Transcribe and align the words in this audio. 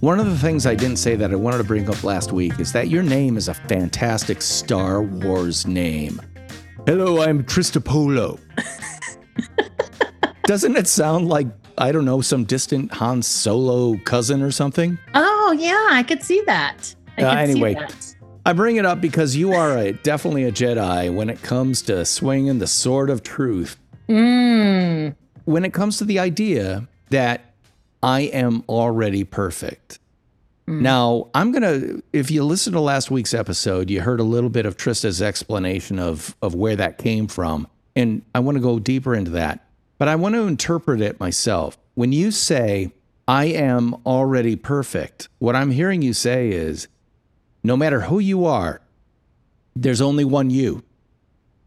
One 0.00 0.18
of 0.18 0.26
the 0.26 0.38
things 0.38 0.64
I 0.64 0.74
didn't 0.74 0.96
say 0.96 1.14
that 1.16 1.30
I 1.30 1.34
wanted 1.34 1.58
to 1.58 1.64
bring 1.64 1.88
up 1.88 2.02
last 2.04 2.32
week 2.32 2.58
is 2.58 2.72
that 2.72 2.88
your 2.88 3.02
name 3.02 3.36
is 3.36 3.48
a 3.48 3.54
fantastic 3.54 4.40
Star 4.40 5.02
Wars 5.02 5.66
name. 5.66 6.20
Hello, 6.86 7.22
I'm 7.22 7.44
Tristopolo. 7.44 8.40
Doesn't 10.44 10.76
it 10.76 10.88
sound 10.88 11.28
like, 11.28 11.46
I 11.76 11.92
don't 11.92 12.06
know, 12.06 12.22
some 12.22 12.44
distant 12.44 12.92
Han 12.94 13.20
Solo 13.20 13.98
cousin 14.04 14.40
or 14.42 14.50
something? 14.50 14.98
Oh, 15.14 15.54
yeah, 15.58 15.88
I 15.90 16.02
could 16.02 16.22
see 16.22 16.40
that. 16.46 16.94
I 17.18 17.22
Uh, 17.22 17.30
could 17.34 17.46
see 17.46 17.50
anyway. 17.52 17.74
that. 17.74 18.16
I 18.46 18.54
bring 18.54 18.76
it 18.76 18.86
up 18.86 19.02
because 19.02 19.36
you 19.36 19.52
are 19.52 19.76
a, 19.76 19.92
definitely 19.92 20.44
a 20.44 20.52
Jedi 20.52 21.14
when 21.14 21.28
it 21.28 21.42
comes 21.42 21.82
to 21.82 22.06
swinging 22.06 22.58
the 22.58 22.66
sword 22.66 23.10
of 23.10 23.22
truth. 23.22 23.76
Mm, 24.08 25.14
When 25.44 25.64
it 25.64 25.74
comes 25.74 25.98
to 25.98 26.04
the 26.04 26.18
idea 26.18 26.88
that 27.10 27.49
I 28.02 28.20
am 28.22 28.64
already 28.68 29.24
perfect. 29.24 29.98
Now, 30.66 31.30
I'm 31.34 31.50
going 31.50 31.62
to, 31.62 32.02
if 32.12 32.30
you 32.30 32.44
listen 32.44 32.74
to 32.74 32.80
last 32.80 33.10
week's 33.10 33.34
episode, 33.34 33.90
you 33.90 34.02
heard 34.02 34.20
a 34.20 34.24
little 34.24 34.50
bit 34.50 34.66
of 34.66 34.76
Trista's 34.76 35.20
explanation 35.20 35.98
of, 35.98 36.36
of 36.42 36.54
where 36.54 36.76
that 36.76 36.96
came 36.96 37.26
from. 37.26 37.66
And 37.96 38.22
I 38.36 38.38
want 38.38 38.56
to 38.56 38.62
go 38.62 38.78
deeper 38.78 39.12
into 39.12 39.32
that. 39.32 39.66
But 39.98 40.06
I 40.06 40.14
want 40.14 40.36
to 40.36 40.46
interpret 40.46 41.00
it 41.00 41.18
myself. 41.18 41.76
When 41.94 42.12
you 42.12 42.30
say, 42.30 42.92
I 43.26 43.46
am 43.46 43.96
already 44.06 44.54
perfect, 44.54 45.28
what 45.40 45.56
I'm 45.56 45.72
hearing 45.72 46.02
you 46.02 46.12
say 46.12 46.50
is, 46.50 46.86
no 47.64 47.76
matter 47.76 48.02
who 48.02 48.20
you 48.20 48.44
are, 48.44 48.80
there's 49.74 50.00
only 50.00 50.24
one 50.24 50.50
you. 50.50 50.84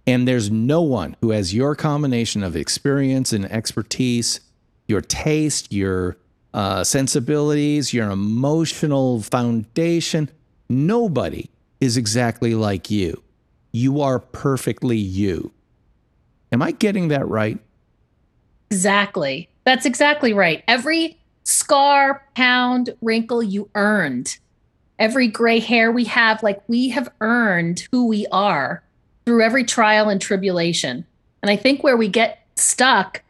And 0.07 0.25
there's 0.25 0.49
no 0.49 0.81
one 0.81 1.17
who 1.19 1.31
has 1.31 1.53
your 1.53 1.75
combination 1.75 2.41
of 2.41 2.55
experience 2.55 3.33
and 3.33 3.51
expertise, 3.51 4.39
your 4.87 5.01
taste, 5.01 5.73
your 5.73 6.15
uh, 6.53 6.83
sensibilities, 6.83 7.93
your 7.93 8.09
emotional 8.09 9.21
foundation. 9.21 10.29
Nobody 10.69 11.49
is 11.79 11.97
exactly 11.97 12.55
like 12.55 12.89
you. 12.89 13.21
You 13.71 14.01
are 14.01 14.19
perfectly 14.19 14.97
you. 14.97 15.51
Am 16.51 16.61
I 16.61 16.71
getting 16.71 17.07
that 17.07 17.27
right? 17.27 17.59
exactly. 18.73 19.47
That's 19.65 19.85
exactly 19.85 20.33
right. 20.33 20.63
Every 20.67 21.19
scar, 21.43 22.25
pound, 22.35 22.89
wrinkle 23.01 23.43
you 23.43 23.69
earned, 23.75 24.39
every 24.97 25.27
gray 25.27 25.59
hair 25.59 25.91
we 25.91 26.05
have, 26.05 26.41
like 26.41 26.67
we 26.67 26.89
have 26.89 27.07
earned 27.21 27.87
who 27.91 28.07
we 28.07 28.25
are 28.31 28.83
through 29.25 29.43
every 29.43 29.63
trial 29.63 30.09
and 30.09 30.19
tribulation. 30.19 31.05
And 31.43 31.51
I 31.51 31.55
think 31.55 31.83
where 31.83 31.95
we 31.95 32.07
get 32.07 32.47
stuck 32.55 33.21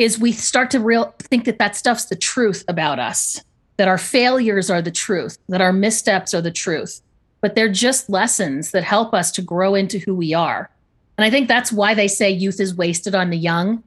is 0.00 0.18
we 0.18 0.32
start 0.32 0.70
to 0.70 0.80
real 0.80 1.14
think 1.18 1.44
that 1.44 1.58
that 1.58 1.76
stuff's 1.76 2.06
the 2.06 2.16
truth 2.16 2.64
about 2.68 2.98
us, 2.98 3.44
that 3.76 3.86
our 3.86 3.98
failures 3.98 4.70
are 4.70 4.80
the 4.80 4.90
truth, 4.90 5.36
that 5.50 5.60
our 5.60 5.74
missteps 5.74 6.32
are 6.32 6.40
the 6.40 6.50
truth, 6.50 7.02
but 7.42 7.54
they're 7.54 7.70
just 7.70 8.08
lessons 8.08 8.70
that 8.70 8.82
help 8.82 9.12
us 9.12 9.30
to 9.32 9.42
grow 9.42 9.74
into 9.74 9.98
who 9.98 10.14
we 10.14 10.32
are. 10.32 10.70
And 11.18 11.24
I 11.26 11.30
think 11.30 11.48
that's 11.48 11.70
why 11.70 11.92
they 11.92 12.08
say 12.08 12.30
youth 12.30 12.60
is 12.60 12.74
wasted 12.74 13.14
on 13.14 13.28
the 13.28 13.36
young 13.36 13.84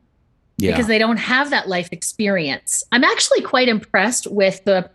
because 0.60 0.86
they 0.86 1.00
don't 1.00 1.18
have 1.18 1.50
that 1.50 1.68
life 1.68 1.90
experience. 1.92 2.84
I'm 2.92 3.04
actually 3.04 3.42
quite 3.42 3.68
impressed 3.68 4.28
with 4.28 4.64
the 4.66 4.88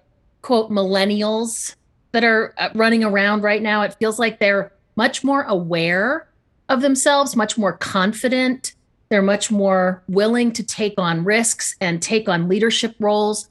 quote 0.43 0.71
millennials 0.71 1.75
that 2.13 2.23
are 2.23 2.55
uh, 2.59 2.69
running 2.75 3.03
around 3.03 3.43
right 3.43 3.61
now. 3.61 3.83
It 3.83 3.97
feels 3.99 4.21
like 4.21 4.39
they're 4.39 4.73
much 4.95 5.25
more 5.25 5.43
aware 5.43 6.29
of 6.69 6.81
themselves, 6.81 7.35
much 7.35 7.59
more 7.59 7.73
confident. 7.73 8.75
They're 9.09 9.23
much 9.23 9.51
more 9.51 10.03
willing 10.09 10.53
to 10.53 10.63
take 10.63 10.95
on 10.99 11.25
risks 11.25 11.77
and 11.81 12.03
take 12.03 12.29
on 12.29 12.49
leadership 12.49 12.95
roles. 12.99 13.49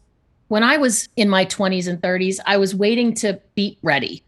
When 0.49 0.63
I 0.63 0.77
was 0.77 1.09
in 1.15 1.29
my 1.29 1.45
20s 1.45 1.87
and 1.87 2.01
30s, 2.01 2.39
I 2.45 2.57
was 2.57 2.75
waiting 2.75 3.13
to 3.15 3.41
be 3.55 3.77
ready. 3.81 4.23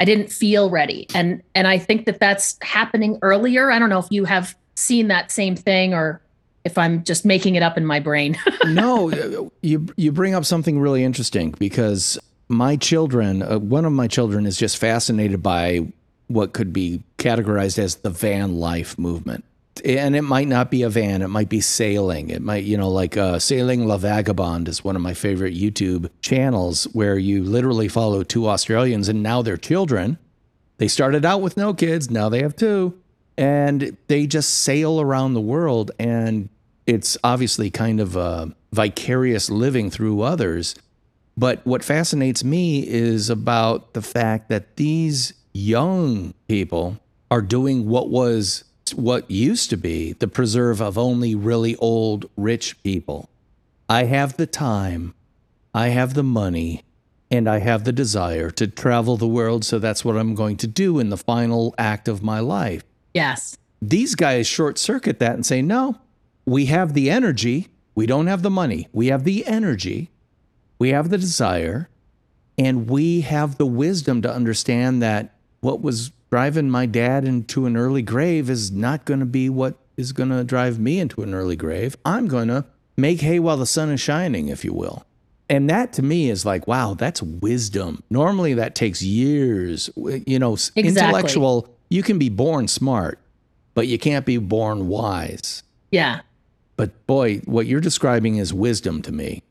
I 0.00 0.04
didn't 0.04 0.30
feel 0.30 0.70
ready. 0.70 1.06
And 1.14 1.42
and 1.54 1.66
I 1.66 1.78
think 1.78 2.06
that 2.06 2.18
that's 2.20 2.58
happening 2.62 3.18
earlier. 3.22 3.70
I 3.70 3.78
don't 3.78 3.88
know 3.88 4.00
if 4.00 4.08
you 4.10 4.24
have 4.24 4.56
seen 4.74 5.08
that 5.08 5.30
same 5.30 5.56
thing 5.56 5.94
or 5.94 6.20
if 6.64 6.76
I'm 6.78 7.04
just 7.04 7.24
making 7.24 7.54
it 7.54 7.62
up 7.62 7.76
in 7.76 7.86
my 7.86 8.00
brain. 8.00 8.36
no, 8.66 9.50
you 9.62 9.86
you 9.96 10.12
bring 10.12 10.34
up 10.34 10.44
something 10.44 10.80
really 10.80 11.04
interesting 11.04 11.54
because 11.58 12.18
my 12.48 12.76
children, 12.76 13.42
uh, 13.42 13.58
one 13.58 13.84
of 13.84 13.92
my 13.92 14.08
children, 14.08 14.46
is 14.46 14.58
just 14.58 14.78
fascinated 14.78 15.42
by 15.42 15.86
what 16.26 16.52
could 16.52 16.72
be 16.72 17.02
categorized 17.18 17.78
as 17.78 17.96
the 17.96 18.10
van 18.10 18.56
life 18.56 18.98
movement. 18.98 19.44
And 19.84 20.14
it 20.14 20.22
might 20.22 20.48
not 20.48 20.70
be 20.70 20.82
a 20.82 20.88
van; 20.88 21.22
it 21.22 21.28
might 21.28 21.48
be 21.48 21.60
sailing. 21.60 22.30
It 22.30 22.42
might, 22.42 22.64
you 22.64 22.76
know, 22.76 22.90
like 22.90 23.16
uh, 23.16 23.38
sailing 23.38 23.86
La 23.86 23.98
Vagabonde 23.98 24.68
is 24.68 24.84
one 24.84 24.96
of 24.96 25.02
my 25.02 25.14
favorite 25.14 25.54
YouTube 25.54 26.10
channels 26.20 26.84
where 26.92 27.18
you 27.18 27.42
literally 27.42 27.88
follow 27.88 28.22
two 28.22 28.48
Australians 28.48 29.08
and 29.08 29.22
now 29.22 29.42
they're 29.42 29.56
children. 29.56 30.18
They 30.78 30.88
started 30.88 31.24
out 31.24 31.40
with 31.40 31.56
no 31.56 31.74
kids, 31.74 32.10
now 32.10 32.28
they 32.28 32.42
have 32.42 32.56
two, 32.56 32.98
and 33.36 33.96
they 34.08 34.26
just 34.26 34.62
sail 34.62 35.00
around 35.00 35.34
the 35.34 35.40
world 35.40 35.90
and 35.98 36.48
it's 36.86 37.16
obviously 37.24 37.70
kind 37.70 38.00
of 38.00 38.16
a 38.16 38.52
vicarious 38.72 39.50
living 39.50 39.90
through 39.90 40.22
others. 40.22 40.74
But 41.36 41.64
what 41.66 41.82
fascinates 41.82 42.44
me 42.44 42.86
is 42.86 43.30
about 43.30 43.94
the 43.94 44.02
fact 44.02 44.48
that 44.50 44.76
these 44.76 45.32
young 45.52 46.34
people 46.48 46.98
are 47.30 47.42
doing 47.42 47.88
what 47.88 48.10
was 48.10 48.64
what 48.90 49.30
used 49.30 49.70
to 49.70 49.76
be 49.76 50.12
the 50.12 50.28
preserve 50.28 50.80
of 50.80 50.98
only 50.98 51.34
really 51.34 51.76
old 51.76 52.28
rich 52.36 52.82
people. 52.82 53.28
I 53.88 54.04
have 54.04 54.36
the 54.36 54.46
time, 54.46 55.14
I 55.72 55.88
have 55.88 56.14
the 56.14 56.22
money, 56.22 56.82
and 57.30 57.48
I 57.48 57.58
have 57.58 57.84
the 57.84 57.92
desire 57.92 58.50
to 58.50 58.66
travel 58.66 59.16
the 59.16 59.26
world, 59.26 59.64
so 59.64 59.78
that's 59.78 60.04
what 60.04 60.16
I'm 60.16 60.34
going 60.34 60.56
to 60.58 60.66
do 60.66 60.98
in 60.98 61.10
the 61.10 61.16
final 61.16 61.74
act 61.78 62.08
of 62.08 62.22
my 62.22 62.40
life 62.40 62.84
yes. 63.14 63.56
these 63.80 64.14
guys 64.14 64.46
short 64.46 64.76
circuit 64.76 65.20
that 65.20 65.34
and 65.34 65.46
say, 65.46 65.62
no, 65.62 65.96
we 66.44 66.66
have 66.66 66.92
the 66.92 67.08
energy. 67.08 67.68
We 67.94 68.06
don't 68.06 68.26
have 68.26 68.42
the 68.42 68.50
money. 68.50 68.88
We 68.92 69.06
have 69.06 69.24
the 69.24 69.46
energy. 69.46 70.10
We 70.78 70.90
have 70.90 71.08
the 71.08 71.18
desire. 71.18 71.88
And 72.58 72.90
we 72.90 73.22
have 73.22 73.56
the 73.56 73.66
wisdom 73.66 74.20
to 74.22 74.32
understand 74.32 75.00
that 75.02 75.34
what 75.60 75.80
was 75.80 76.12
driving 76.30 76.70
my 76.70 76.86
dad 76.86 77.24
into 77.24 77.66
an 77.66 77.76
early 77.76 78.02
grave 78.02 78.50
is 78.50 78.70
not 78.72 79.04
going 79.04 79.20
to 79.20 79.26
be 79.26 79.48
what 79.48 79.76
is 79.96 80.12
going 80.12 80.30
to 80.30 80.42
drive 80.44 80.78
me 80.78 80.98
into 80.98 81.22
an 81.22 81.34
early 81.34 81.56
grave. 81.56 81.96
I'm 82.04 82.26
going 82.26 82.48
to 82.48 82.64
make 82.96 83.20
hay 83.20 83.38
while 83.38 83.56
the 83.56 83.66
sun 83.66 83.90
is 83.90 84.00
shining, 84.00 84.48
if 84.48 84.64
you 84.64 84.72
will. 84.72 85.04
And 85.48 85.68
that 85.70 85.92
to 85.94 86.02
me 86.02 86.30
is 86.30 86.44
like, 86.46 86.66
wow, 86.66 86.94
that's 86.94 87.22
wisdom. 87.22 88.02
Normally 88.10 88.54
that 88.54 88.74
takes 88.74 89.02
years. 89.02 89.90
You 89.96 90.38
know, 90.38 90.54
Exactly. 90.54 90.88
intellectual, 90.88 91.68
you 91.90 92.02
can 92.02 92.18
be 92.18 92.28
born 92.30 92.66
smart, 92.66 93.18
but 93.74 93.86
you 93.86 93.98
can't 93.98 94.24
be 94.26 94.38
born 94.38 94.88
wise. 94.88 95.62
Yeah. 95.90 96.20
But 96.76 97.06
boy, 97.06 97.38
what 97.44 97.66
you're 97.66 97.80
describing 97.80 98.36
is 98.38 98.52
wisdom 98.52 99.02
to 99.02 99.12
me. 99.12 99.42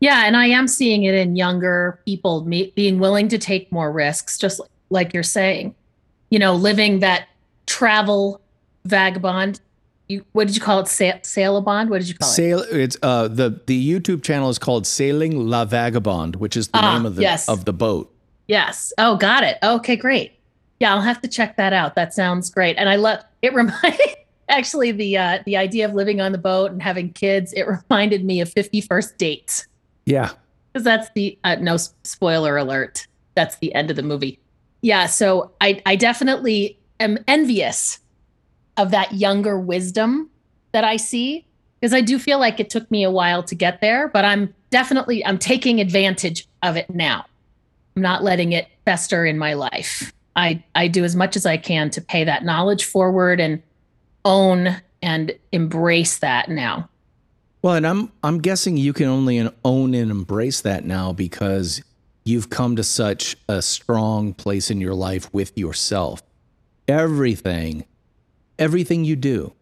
Yeah. 0.00 0.24
And 0.26 0.36
I 0.36 0.46
am 0.46 0.66
seeing 0.66 1.04
it 1.04 1.14
in 1.14 1.36
younger 1.36 2.00
people 2.04 2.44
me- 2.44 2.72
being 2.74 2.98
willing 2.98 3.28
to 3.28 3.38
take 3.38 3.70
more 3.70 3.90
risks, 3.92 4.36
just 4.36 4.60
like 4.90 5.14
you're 5.14 5.22
saying, 5.22 5.74
you 6.30 6.38
know, 6.38 6.54
living 6.54 7.00
that 7.00 7.28
travel 7.66 8.40
vagabond. 8.84 9.60
You, 10.08 10.24
what 10.32 10.48
did 10.48 10.56
you 10.56 10.62
call 10.62 10.80
it? 10.80 10.88
Sa- 10.88 11.18
sailabond? 11.22 11.88
What 11.88 11.98
did 12.00 12.08
you 12.08 12.14
call 12.14 12.28
it? 12.28 12.32
Sail 12.32 12.60
it's 12.70 12.96
uh 13.02 13.28
the 13.28 13.60
the 13.66 13.92
YouTube 14.00 14.22
channel 14.22 14.48
is 14.50 14.58
called 14.58 14.86
Sailing 14.86 15.48
La 15.48 15.64
Vagabonde, 15.64 16.36
which 16.36 16.56
is 16.56 16.66
the 16.68 16.78
Ah, 16.78 16.96
name 16.96 17.06
of 17.06 17.14
the 17.16 17.22
yes. 17.22 17.48
of 17.48 17.64
the 17.64 17.72
boat. 17.72 18.12
Yes. 18.48 18.92
Oh, 18.98 19.16
got 19.16 19.44
it. 19.44 19.58
Okay, 19.62 19.94
great. 19.94 20.32
Yeah, 20.80 20.94
I'll 20.94 21.00
have 21.02 21.20
to 21.20 21.28
check 21.28 21.56
that 21.58 21.72
out. 21.72 21.94
That 21.94 22.12
sounds 22.14 22.50
great. 22.50 22.76
And 22.76 22.88
I 22.88 22.96
love 22.96 23.20
it. 23.42 23.54
Reminds 23.54 23.98
actually 24.48 24.90
the 24.90 25.16
uh, 25.16 25.38
the 25.46 25.56
idea 25.56 25.84
of 25.86 25.94
living 25.94 26.20
on 26.20 26.32
the 26.32 26.38
boat 26.38 26.72
and 26.72 26.82
having 26.82 27.12
kids. 27.12 27.52
It 27.52 27.66
reminded 27.68 28.24
me 28.24 28.40
of 28.40 28.50
Fifty 28.50 28.80
First 28.80 29.16
Dates 29.16 29.66
Yeah. 30.06 30.30
because 30.72 30.82
that's 30.84 31.08
the 31.14 31.38
uh, 31.44 31.54
no 31.60 31.76
spoiler 31.76 32.56
alert. 32.56 33.06
That's 33.36 33.56
the 33.58 33.72
end 33.76 33.90
of 33.90 33.96
the 33.96 34.02
movie. 34.02 34.40
Yeah. 34.82 35.06
So 35.06 35.52
I 35.60 35.82
I 35.86 35.96
definitely 35.96 36.78
am 36.98 37.18
envious 37.26 37.98
of 38.76 38.90
that 38.90 39.14
younger 39.14 39.58
wisdom 39.58 40.30
that 40.72 40.84
I 40.84 40.96
see 40.96 41.44
because 41.80 41.94
I 41.94 42.00
do 42.00 42.18
feel 42.18 42.38
like 42.38 42.60
it 42.60 42.70
took 42.70 42.90
me 42.90 43.04
a 43.04 43.10
while 43.10 43.42
to 43.44 43.54
get 43.54 43.80
there, 43.80 44.08
but 44.08 44.24
I'm 44.24 44.54
definitely 44.70 45.24
I'm 45.24 45.38
taking 45.38 45.80
advantage 45.80 46.46
of 46.62 46.76
it 46.76 46.90
now. 46.90 47.24
I'm 47.96 48.02
not 48.02 48.22
letting 48.22 48.52
it 48.52 48.68
fester 48.84 49.26
in 49.26 49.38
my 49.38 49.54
life. 49.54 50.12
I 50.36 50.62
I 50.74 50.88
do 50.88 51.04
as 51.04 51.16
much 51.16 51.36
as 51.36 51.46
I 51.46 51.56
can 51.56 51.90
to 51.90 52.00
pay 52.00 52.24
that 52.24 52.44
knowledge 52.44 52.84
forward 52.84 53.40
and 53.40 53.62
own 54.24 54.80
and 55.02 55.32
embrace 55.52 56.18
that 56.18 56.48
now. 56.48 56.88
Well, 57.62 57.74
and 57.74 57.86
I'm 57.86 58.12
I'm 58.22 58.38
guessing 58.38 58.76
you 58.76 58.92
can 58.92 59.06
only 59.06 59.46
own 59.64 59.94
and 59.94 60.10
embrace 60.10 60.60
that 60.62 60.84
now 60.84 61.12
because 61.12 61.82
you've 62.30 62.48
come 62.48 62.76
to 62.76 62.84
such 62.84 63.36
a 63.48 63.60
strong 63.60 64.32
place 64.32 64.70
in 64.70 64.80
your 64.80 64.94
life 64.94 65.32
with 65.34 65.56
yourself. 65.58 66.22
Everything, 66.88 67.84
everything 68.58 69.04
you 69.04 69.16
do 69.16 69.52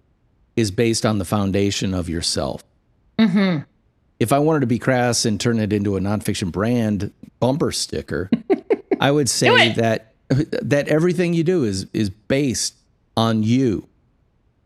is 0.54 0.70
based 0.70 1.04
on 1.04 1.18
the 1.18 1.24
foundation 1.24 1.94
of 1.94 2.08
yourself. 2.08 2.62
hmm 3.18 3.58
if 4.20 4.32
I 4.32 4.38
wanted 4.38 4.60
to 4.60 4.66
be 4.66 4.78
crass 4.78 5.24
and 5.24 5.40
turn 5.40 5.58
it 5.60 5.72
into 5.72 5.96
a 5.96 6.00
nonfiction 6.00 6.50
brand 6.50 7.12
bumper 7.38 7.72
sticker, 7.72 8.30
I 9.00 9.10
would 9.10 9.28
say 9.28 9.72
that 9.74 10.14
that 10.28 10.88
everything 10.88 11.34
you 11.34 11.44
do 11.44 11.64
is 11.64 11.86
is 11.92 12.10
based 12.10 12.74
on 13.16 13.42
you. 13.42 13.88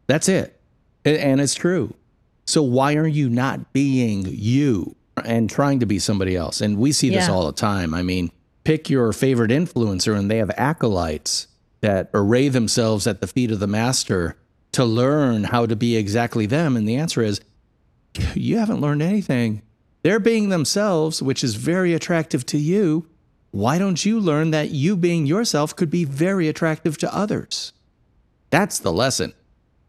That's 0.07 0.29
it. 0.29 0.59
And 1.05 1.41
it's 1.41 1.55
true. 1.55 1.95
So 2.47 2.63
why 2.63 2.97
are 2.97 3.07
you 3.07 3.29
not 3.29 3.73
being 3.73 4.25
you 4.27 4.97
and 5.27 5.49
trying 5.51 5.81
to 5.81 5.87
be 5.87 5.99
somebody 5.99 6.37
else? 6.37 6.61
And 6.61 6.79
we 6.79 6.93
see 6.93 7.09
this 7.11 7.27
Yeah. 7.29 7.33
all 7.33 7.47
the 7.47 7.53
time. 7.53 7.95
I 7.95 8.03
mean, 8.03 8.31
pick 8.65 8.89
your 8.91 9.13
favorite 9.13 9.51
influencer 9.51 10.17
and 10.17 10.31
they 10.31 10.39
have 10.39 10.51
acolytes 10.57 11.49
that 11.81 12.11
array 12.15 12.49
themselves 12.49 13.07
at 13.07 13.21
the 13.21 13.27
feet 13.27 13.51
of 13.51 13.59
the 13.61 13.67
master 13.67 14.37
to 14.73 14.85
learn 14.85 15.45
how 15.45 15.67
to 15.67 15.77
be 15.77 15.97
exactly 15.97 16.47
them. 16.47 16.77
And 16.77 16.89
the 16.89 16.97
answer 16.97 17.23
is 17.23 17.41
you 18.35 18.59
haven't 18.59 18.81
learned 18.81 19.03
anything. 19.03 19.63
They're 20.03 20.21
being 20.21 20.49
themselves, 20.49 21.23
which 21.23 21.45
is 21.45 21.55
very 21.55 21.95
attractive 21.95 22.45
to 22.47 22.59
you. 22.59 23.07
Why 23.51 23.79
don't 23.79 24.05
you 24.05 24.19
learn 24.19 24.51
that 24.51 24.71
you 24.71 24.97
being 24.97 25.27
yourself 25.27 25.77
could 25.77 25.91
be 25.91 26.05
very 26.05 26.49
attractive 26.49 26.97
to 26.99 27.15
others? 27.15 27.73
That's 28.51 28.79
the 28.79 28.93
lesson. 28.93 29.35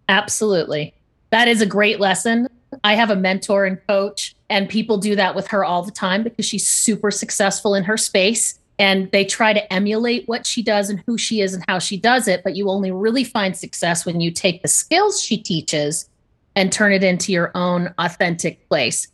Absolutely. 0.10 0.94
That 1.30 1.48
is 1.48 1.62
a 1.62 1.66
great 1.66 2.00
lesson. 2.00 2.48
I 2.84 2.96
have 2.96 3.10
a 3.10 3.16
mentor 3.16 3.66
and 3.66 3.80
coach, 3.88 4.36
and 4.50 4.70
people 4.70 4.98
do 4.98 5.16
that 5.16 5.36
with 5.36 5.48
her 5.48 5.64
all 5.64 5.84
the 5.84 5.92
time 5.92 6.24
because 6.24 6.46
she's 6.46 6.68
super 6.68 7.12
successful 7.12 7.75
in 7.75 7.84
her 7.84 7.98
space. 7.98 8.60
And 8.80 9.12
they 9.12 9.24
try 9.24 9.54
to 9.54 9.74
emulate 9.74 10.28
what 10.28 10.48
she 10.48 10.64
does 10.64 10.90
and 10.90 11.04
who 11.06 11.18
she 11.18 11.42
is 11.42 11.54
and 11.54 11.64
how 11.68 11.80
she 11.80 11.96
does 11.96 12.28
it. 12.28 12.44
But 12.44 12.56
you 12.56 12.70
only 12.70 12.92
really 12.92 13.24
find 13.24 13.56
success 13.56 14.06
when 14.06 14.20
you 14.20 14.31
take 14.31 14.62
the 14.62 14.68
skills 14.68 15.22
she 15.22 15.38
teaches 15.38 16.10
and 16.56 16.72
turn 16.72 16.92
it 16.92 17.04
into 17.04 17.31
your 17.31 17.52
own 17.56 17.94
authentic 18.00 18.68
place. 18.70 19.08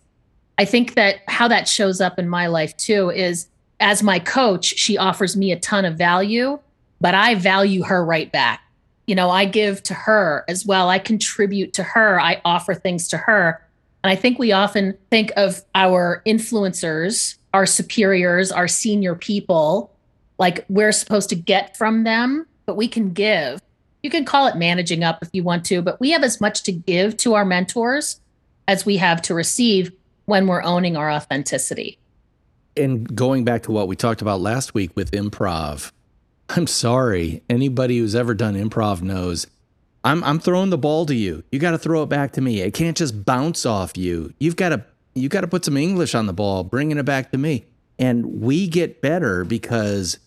I 0.58 0.66
think 0.66 0.96
that 0.96 1.18
how 1.28 1.48
that 1.50 1.68
shows 1.68 2.02
up 2.02 2.20
in 2.20 2.28
my 2.28 2.48
life 2.48 2.76
too 2.78 3.10
is 3.12 3.48
as 3.80 4.04
my 4.04 4.20
coach, 4.20 4.66
she 4.66 4.98
offers 4.98 5.38
me 5.38 5.52
a 5.52 5.60
ton 5.60 5.86
of 5.86 5.98
value, 5.98 6.60
but 7.00 7.16
I 7.16 7.36
value 7.36 7.84
her 7.84 8.04
right 8.04 8.32
back 8.32 8.62
you 9.10 9.16
know 9.16 9.32
i 9.32 9.44
give 9.44 9.82
to 9.82 9.96
her 9.96 10.46
as 10.48 10.68
well. 10.68 10.88
I 10.88 11.00
contribute 11.00 11.74
to 11.74 11.84
her. 11.84 12.22
I 12.22 12.40
offer 12.46 12.76
things 12.76 13.08
to 13.08 13.18
her. 13.18 13.60
And 14.04 14.12
i 14.12 14.16
think 14.16 14.38
we 14.38 14.52
often 14.52 14.96
think 15.10 15.32
of 15.36 15.64
our 15.74 16.22
influencers 16.28 17.36
our 17.54 17.66
superiors 17.66 18.52
our 18.52 18.68
senior 18.68 19.16
people 19.16 19.92
like 20.38 20.64
we're 20.70 20.92
supposed 20.92 21.30
to 21.30 21.36
get 21.36 21.76
from 21.76 22.04
them 22.04 22.46
but 22.68 22.78
we 22.78 22.88
can 22.88 23.10
give. 23.10 23.60
You 24.04 24.12
can 24.12 24.24
call 24.26 24.46
it 24.46 24.56
managing 24.56 25.04
up 25.04 25.24
if 25.24 25.30
you 25.34 25.44
want 25.44 25.66
to 25.66 25.82
but 25.82 26.00
we 26.00 26.12
have 26.12 26.24
as 26.24 26.40
much 26.40 26.62
to 26.64 26.72
give 26.72 27.18
to 27.18 27.34
our 27.34 27.46
mentors 27.46 28.22
as 28.68 28.86
we 28.86 28.98
have 28.98 29.24
to 29.24 29.34
receive 29.34 29.92
when 30.26 30.46
we're 30.46 30.62
owning 30.62 30.96
our 30.96 31.10
authenticity. 31.10 31.98
And 32.78 33.14
going 33.16 33.44
back 33.44 33.64
to 33.64 33.72
what 33.72 33.88
we 33.88 33.96
talked 33.96 34.22
about 34.22 34.40
last 34.40 34.76
week 34.76 34.92
with 34.96 35.10
improv, 35.12 35.92
I'm 36.50 36.66
sorry. 36.68 37.44
Anybody 37.50 38.00
who's 38.00 38.16
ever 38.16 38.34
done 38.34 38.56
improv 38.56 39.02
knows 39.02 39.46
I'm 40.04 40.24
I'm 40.24 40.40
throwing 40.40 40.72
the 40.72 40.78
ball 40.78 41.06
to 41.06 41.16
you. 41.16 41.44
You 41.52 41.60
got 41.60 41.72
to 41.72 41.78
throw 41.78 42.04
it 42.04 42.10
back 42.10 42.34
to 42.34 42.42
me. 42.42 42.62
It 42.62 42.74
can't 42.74 42.98
just 42.98 43.26
bounce 43.26 43.66
off 43.66 43.98
you. 43.98 44.34
You've 44.40 44.56
got 44.56 44.70
to 44.70 44.84
you 45.14 45.30
got 45.30 45.42
to 45.42 45.48
put 45.48 45.66
some 45.66 45.78
English 45.78 46.16
on 46.16 46.26
the 46.26 46.34
ball, 46.34 46.64
bringing 46.64 46.98
it 46.98 47.06
back 47.06 47.32
to 47.32 47.38
me. 47.38 47.66
And 47.98 48.42
we 48.42 48.68
get 48.68 49.02
better 49.02 49.44
because 49.44 50.18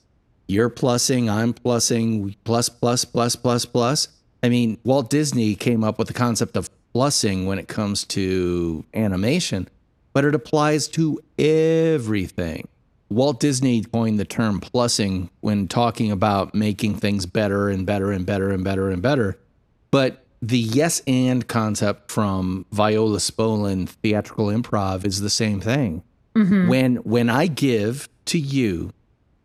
you're 0.47 0.71
plussing, 0.71 1.31
I'm 1.31 1.55
plussing, 1.55 2.37
plus 2.45 2.69
plus 2.69 3.05
plus 3.05 3.35
plus 3.35 3.65
plus. 3.65 4.09
I 4.43 4.49
mean, 4.49 4.79
Walt 4.85 5.09
Disney 5.09 5.55
came 5.55 5.83
up 5.83 5.99
with 5.99 6.09
the 6.09 6.15
concept 6.15 6.57
of 6.57 6.71
plussing 6.95 7.47
when 7.47 7.59
it 7.59 7.69
comes 7.69 8.05
to 8.05 8.85
animation, 8.93 9.69
but 10.13 10.25
it 10.25 10.35
applies 10.35 10.89
to 10.89 11.21
everything. 11.39 12.69
Walt 13.15 13.41
Disney 13.41 13.83
coined 13.83 14.19
the 14.19 14.25
term 14.25 14.61
plussing 14.61 15.31
when 15.41 15.69
talking 15.69 16.11
about 16.11 16.55
making 16.55 16.97
things 16.97 17.27
better 17.27 17.69
and 17.69 17.87
better 17.87 18.11
and 18.11 18.27
better 18.27 18.51
and 18.51 18.65
better 18.65 18.91
and 18.91 19.03
better. 19.03 19.39
But 19.91 20.25
the 20.41 20.59
yes 20.59 21.01
and 21.07 21.47
concept 21.47 22.11
from 22.11 22.67
Viola 22.73 23.19
Spolin 23.19 23.89
theatrical 23.89 24.47
improv 24.47 25.05
is 25.05 25.21
the 25.21 25.31
same 25.31 25.61
thing. 25.61 26.03
Mm-hmm. 26.35 26.69
When 26.69 26.97
when 26.97 27.31
I 27.31 27.47
give 27.47 28.09
to 28.27 28.39
you 28.39 28.93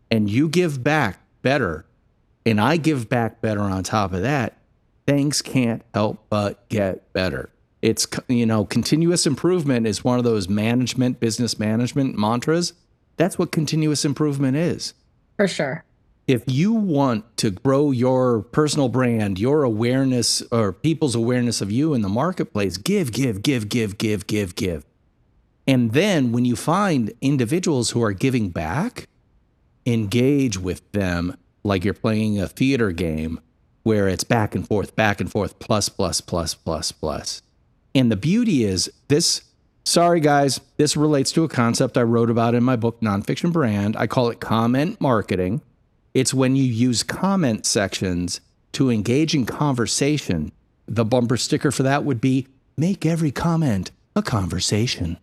and 0.09 0.29
you 0.29 0.49
give 0.49 0.83
back 0.83 1.19
better 1.41 1.85
and 2.45 2.59
I 2.59 2.77
give 2.77 3.09
back 3.09 3.41
better 3.41 3.61
on 3.61 3.83
top 3.83 4.13
of 4.13 4.21
that, 4.21 4.57
things 5.05 5.41
can't 5.41 5.83
help 5.93 6.25
but 6.29 6.67
get 6.69 7.11
better. 7.13 7.49
It's 7.81 8.07
you 8.27 8.45
know, 8.45 8.65
continuous 8.65 9.27
improvement 9.27 9.85
is 9.85 10.03
one 10.03 10.17
of 10.17 10.23
those 10.23 10.49
management 10.49 11.19
business 11.19 11.59
management 11.59 12.17
mantras. 12.17 12.73
That's 13.17 13.37
what 13.37 13.51
continuous 13.51 14.05
improvement 14.05 14.57
is 14.57 14.93
for 15.35 15.47
sure 15.47 15.83
if 16.27 16.43
you 16.45 16.73
want 16.73 17.37
to 17.37 17.51
grow 17.51 17.91
your 17.91 18.41
personal 18.41 18.89
brand, 18.89 19.39
your 19.39 19.63
awareness 19.63 20.41
or 20.51 20.73
people's 20.73 21.15
awareness 21.15 21.61
of 21.61 21.71
you 21.71 21.93
in 21.93 22.01
the 22.01 22.09
marketplace, 22.09 22.75
give, 22.75 23.13
give, 23.13 23.41
give, 23.41 23.69
give, 23.69 23.97
give, 23.97 24.27
give, 24.27 24.53
give. 24.55 24.85
And 25.65 25.93
then 25.93 26.33
when 26.33 26.43
you 26.43 26.57
find 26.57 27.13
individuals 27.21 27.91
who 27.91 28.03
are 28.03 28.11
giving 28.11 28.49
back, 28.49 29.07
engage 29.85 30.57
with 30.57 30.89
them 30.91 31.37
like 31.63 31.85
you're 31.85 31.93
playing 31.93 32.39
a 32.39 32.47
theater 32.47 32.91
game 32.91 33.39
where 33.83 34.09
it's 34.09 34.25
back 34.25 34.53
and 34.53 34.67
forth, 34.67 34.97
back 34.97 35.21
and 35.21 35.31
forth, 35.31 35.59
plus, 35.59 35.87
plus, 35.87 36.19
plus, 36.19 36.53
plus, 36.53 36.91
plus. 36.91 37.41
And 37.95 38.11
the 38.11 38.17
beauty 38.17 38.65
is 38.65 38.91
this. 39.07 39.43
Sorry, 39.87 40.19
guys, 40.19 40.59
this 40.75 40.97
relates 40.97 41.31
to 41.31 41.45
a 41.45 41.47
concept 41.47 41.97
I 41.97 42.01
wrote 42.01 42.29
about 42.29 42.53
in 42.53 42.61
my 42.61 42.75
book, 42.75 42.99
Nonfiction 42.99 43.53
Brand. 43.53 43.95
I 43.95 44.05
call 44.05 44.29
it 44.29 44.41
comment 44.41 44.99
marketing. 44.99 45.61
It's 46.13 46.33
when 46.33 46.57
you 46.57 46.65
use 46.65 47.03
comment 47.03 47.65
sections 47.65 48.41
to 48.73 48.91
engage 48.91 49.33
in 49.33 49.45
conversation. 49.45 50.51
The 50.87 51.05
bumper 51.05 51.37
sticker 51.37 51.71
for 51.71 51.83
that 51.83 52.03
would 52.03 52.19
be 52.19 52.49
make 52.75 53.05
every 53.05 53.31
comment 53.31 53.91
a 54.13 54.21
conversation. 54.21 55.19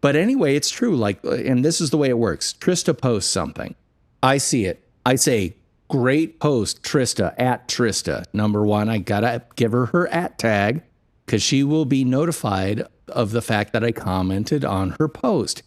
But 0.00 0.16
anyway, 0.16 0.56
it's 0.56 0.70
true. 0.70 0.96
Like, 0.96 1.22
uh, 1.22 1.32
and 1.32 1.62
this 1.62 1.78
is 1.78 1.90
the 1.90 1.98
way 1.98 2.08
it 2.08 2.16
works. 2.16 2.54
Trista 2.58 2.98
posts 2.98 3.30
something. 3.30 3.74
I 4.22 4.38
see 4.38 4.64
it. 4.64 4.88
I 5.04 5.16
say, 5.16 5.54
great 5.88 6.40
post, 6.40 6.82
Trista, 6.82 7.34
at 7.36 7.68
Trista. 7.68 8.24
Number 8.32 8.64
one, 8.64 8.88
I 8.88 8.96
gotta 8.96 9.42
give 9.54 9.72
her 9.72 9.84
her 9.84 10.08
at 10.08 10.38
tag 10.38 10.80
because 11.26 11.42
she 11.42 11.62
will 11.62 11.84
be 11.84 12.04
notified 12.04 12.86
of 13.08 13.30
the 13.30 13.42
fact 13.42 13.72
that 13.72 13.84
I 13.84 13.92
commented 13.92 14.64
on 14.64 14.96
her 14.98 15.08
post. 15.08 15.62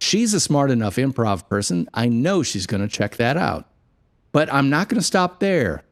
She's 0.00 0.32
a 0.34 0.40
smart 0.40 0.70
enough 0.70 0.96
improv 0.96 1.48
person. 1.48 1.88
I 1.92 2.08
know 2.08 2.42
she's 2.42 2.66
going 2.66 2.82
to 2.82 2.88
check 2.88 3.16
that 3.16 3.36
out. 3.36 3.66
But 4.32 4.52
I'm 4.52 4.70
not 4.70 4.88
going 4.88 5.00
to 5.00 5.06
stop 5.06 5.40
there. 5.40 5.82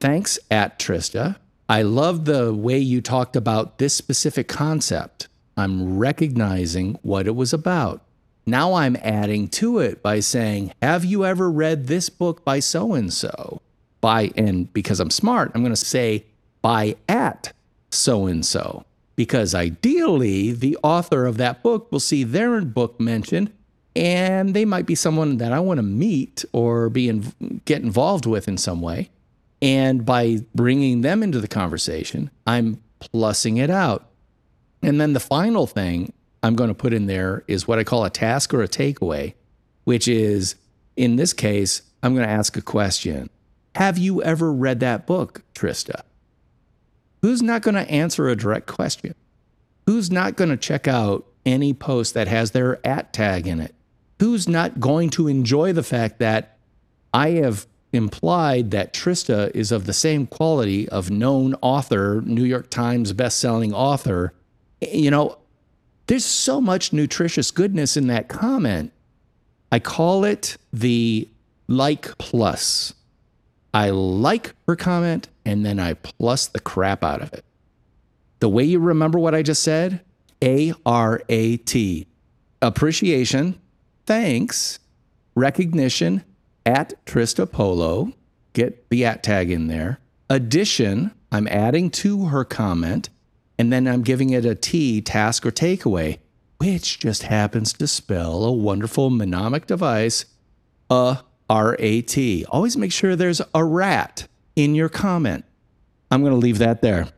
Thanks, 0.00 0.38
at 0.50 0.78
Trista. 0.78 1.36
I 1.68 1.82
love 1.82 2.24
the 2.24 2.52
way 2.52 2.78
you 2.78 3.00
talked 3.00 3.36
about 3.36 3.78
this 3.78 3.94
specific 3.94 4.48
concept. 4.48 5.28
I'm 5.56 5.98
recognizing 5.98 6.98
what 7.02 7.26
it 7.26 7.36
was 7.36 7.52
about. 7.52 8.02
Now 8.44 8.74
I'm 8.74 8.96
adding 8.96 9.48
to 9.50 9.78
it 9.78 10.02
by 10.02 10.20
saying, 10.20 10.72
Have 10.82 11.04
you 11.04 11.24
ever 11.24 11.50
read 11.50 11.86
this 11.86 12.08
book 12.08 12.44
by 12.44 12.58
so 12.58 12.94
and 12.94 13.12
so? 13.12 13.60
By, 14.00 14.32
and 14.36 14.72
because 14.72 14.98
I'm 14.98 15.10
smart, 15.10 15.52
I'm 15.54 15.62
going 15.62 15.74
to 15.74 15.76
say, 15.76 16.24
by 16.60 16.96
at 17.08 17.52
so 17.90 18.26
and 18.26 18.44
so. 18.44 18.84
Because 19.14 19.54
ideally, 19.54 20.52
the 20.52 20.78
author 20.82 21.26
of 21.26 21.36
that 21.36 21.62
book 21.62 21.92
will 21.92 22.00
see 22.00 22.24
their 22.24 22.60
book 22.62 22.98
mentioned, 23.00 23.52
and 23.94 24.54
they 24.54 24.64
might 24.64 24.86
be 24.86 24.94
someone 24.94 25.36
that 25.36 25.52
I 25.52 25.60
want 25.60 25.78
to 25.78 25.82
meet 25.82 26.44
or 26.52 26.88
be 26.88 27.08
in, 27.08 27.60
get 27.64 27.82
involved 27.82 28.24
with 28.24 28.48
in 28.48 28.56
some 28.56 28.80
way. 28.80 29.10
And 29.60 30.04
by 30.06 30.38
bringing 30.54 31.02
them 31.02 31.22
into 31.22 31.40
the 31.40 31.48
conversation, 31.48 32.30
I'm 32.46 32.82
plussing 33.00 33.62
it 33.62 33.70
out. 33.70 34.08
And 34.82 35.00
then 35.00 35.12
the 35.12 35.20
final 35.20 35.66
thing 35.66 36.12
I'm 36.42 36.56
going 36.56 36.68
to 36.68 36.74
put 36.74 36.92
in 36.92 37.06
there 37.06 37.44
is 37.46 37.68
what 37.68 37.78
I 37.78 37.84
call 37.84 38.04
a 38.04 38.10
task 38.10 38.52
or 38.52 38.62
a 38.62 38.68
takeaway, 38.68 39.34
which 39.84 40.08
is 40.08 40.56
in 40.96 41.16
this 41.16 41.32
case, 41.32 41.82
I'm 42.02 42.14
going 42.14 42.26
to 42.26 42.32
ask 42.32 42.56
a 42.56 42.62
question. 42.62 43.30
Have 43.76 43.98
you 43.98 44.22
ever 44.22 44.52
read 44.52 44.80
that 44.80 45.06
book, 45.06 45.42
Trista? 45.54 46.02
Who's 47.22 47.40
not 47.40 47.62
going 47.62 47.76
to 47.76 47.88
answer 47.88 48.28
a 48.28 48.36
direct 48.36 48.66
question? 48.66 49.14
Who's 49.86 50.10
not 50.10 50.36
going 50.36 50.50
to 50.50 50.56
check 50.56 50.88
out 50.88 51.24
any 51.46 51.72
post 51.72 52.14
that 52.14 52.28
has 52.28 52.50
their 52.50 52.84
at 52.86 53.12
tag 53.12 53.46
in 53.46 53.60
it? 53.60 53.74
Who's 54.18 54.48
not 54.48 54.80
going 54.80 55.10
to 55.10 55.28
enjoy 55.28 55.72
the 55.72 55.82
fact 55.82 56.18
that 56.18 56.58
I 57.14 57.30
have 57.30 57.66
implied 57.92 58.70
that 58.72 58.92
Trista 58.92 59.50
is 59.54 59.70
of 59.70 59.86
the 59.86 59.92
same 59.92 60.26
quality 60.26 60.88
of 60.88 61.10
known 61.10 61.54
author, 61.62 62.22
New 62.24 62.44
York 62.44 62.70
Times 62.70 63.12
best-selling 63.12 63.72
author? 63.72 64.32
You 64.80 65.10
know, 65.10 65.38
there's 66.06 66.24
so 66.24 66.60
much 66.60 66.92
nutritious 66.92 67.50
goodness 67.50 67.96
in 67.96 68.08
that 68.08 68.28
comment. 68.28 68.92
I 69.70 69.78
call 69.78 70.24
it 70.24 70.56
the 70.72 71.28
like 71.68 72.18
plus. 72.18 72.94
I 73.72 73.90
like 73.90 74.54
her 74.66 74.76
comment 74.76 75.28
and 75.44 75.64
then 75.64 75.78
I 75.78 75.94
plus 75.94 76.46
the 76.46 76.60
crap 76.60 77.02
out 77.02 77.22
of 77.22 77.32
it. 77.32 77.44
The 78.40 78.48
way 78.48 78.64
you 78.64 78.78
remember 78.78 79.18
what 79.18 79.34
I 79.34 79.42
just 79.42 79.62
said, 79.62 80.00
A 80.42 80.72
R 80.84 81.22
A 81.28 81.56
T. 81.58 82.06
Appreciation, 82.60 83.60
thanks, 84.06 84.78
recognition 85.34 86.24
at 86.64 86.94
Trista 87.06 87.50
Polo. 87.50 88.12
Get 88.52 88.88
the 88.90 89.04
at 89.04 89.22
tag 89.22 89.50
in 89.50 89.66
there. 89.66 89.98
Addition, 90.28 91.12
I'm 91.30 91.48
adding 91.48 91.90
to 91.90 92.26
her 92.26 92.44
comment, 92.44 93.08
and 93.58 93.72
then 93.72 93.88
I'm 93.88 94.02
giving 94.02 94.30
it 94.30 94.44
a 94.44 94.54
T, 94.54 95.00
task 95.00 95.46
or 95.46 95.50
takeaway, 95.50 96.18
which 96.58 96.98
just 96.98 97.24
happens 97.24 97.72
to 97.74 97.86
spell 97.86 98.44
a 98.44 98.52
wonderful 98.52 99.10
mnemonic 99.10 99.66
device, 99.66 100.24
a 100.90 101.20
R 101.48 101.76
A 101.78 102.02
T. 102.02 102.44
Always 102.48 102.76
make 102.76 102.92
sure 102.92 103.16
there's 103.16 103.42
a 103.54 103.64
rat 103.64 104.26
in 104.56 104.74
your 104.74 104.88
comment. 104.88 105.44
I'm 106.10 106.20
going 106.20 106.32
to 106.32 106.38
leave 106.38 106.58
that 106.58 106.82
there. 106.82 107.08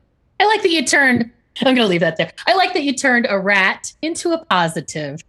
I 0.41 0.47
like 0.47 0.63
that 0.63 0.71
you 0.71 0.85
turned, 0.85 1.31
I'm 1.61 1.75
going 1.75 1.77
to 1.77 1.87
leave 1.87 2.01
that 2.01 2.17
there. 2.17 2.33
I 2.47 2.55
like 2.55 2.73
that 2.75 2.83
you 2.83 2.95
turned 2.95 3.27
a 3.29 3.39
rat 3.39 3.93
into 4.03 4.33
a 4.33 4.45
positive. 4.45 5.21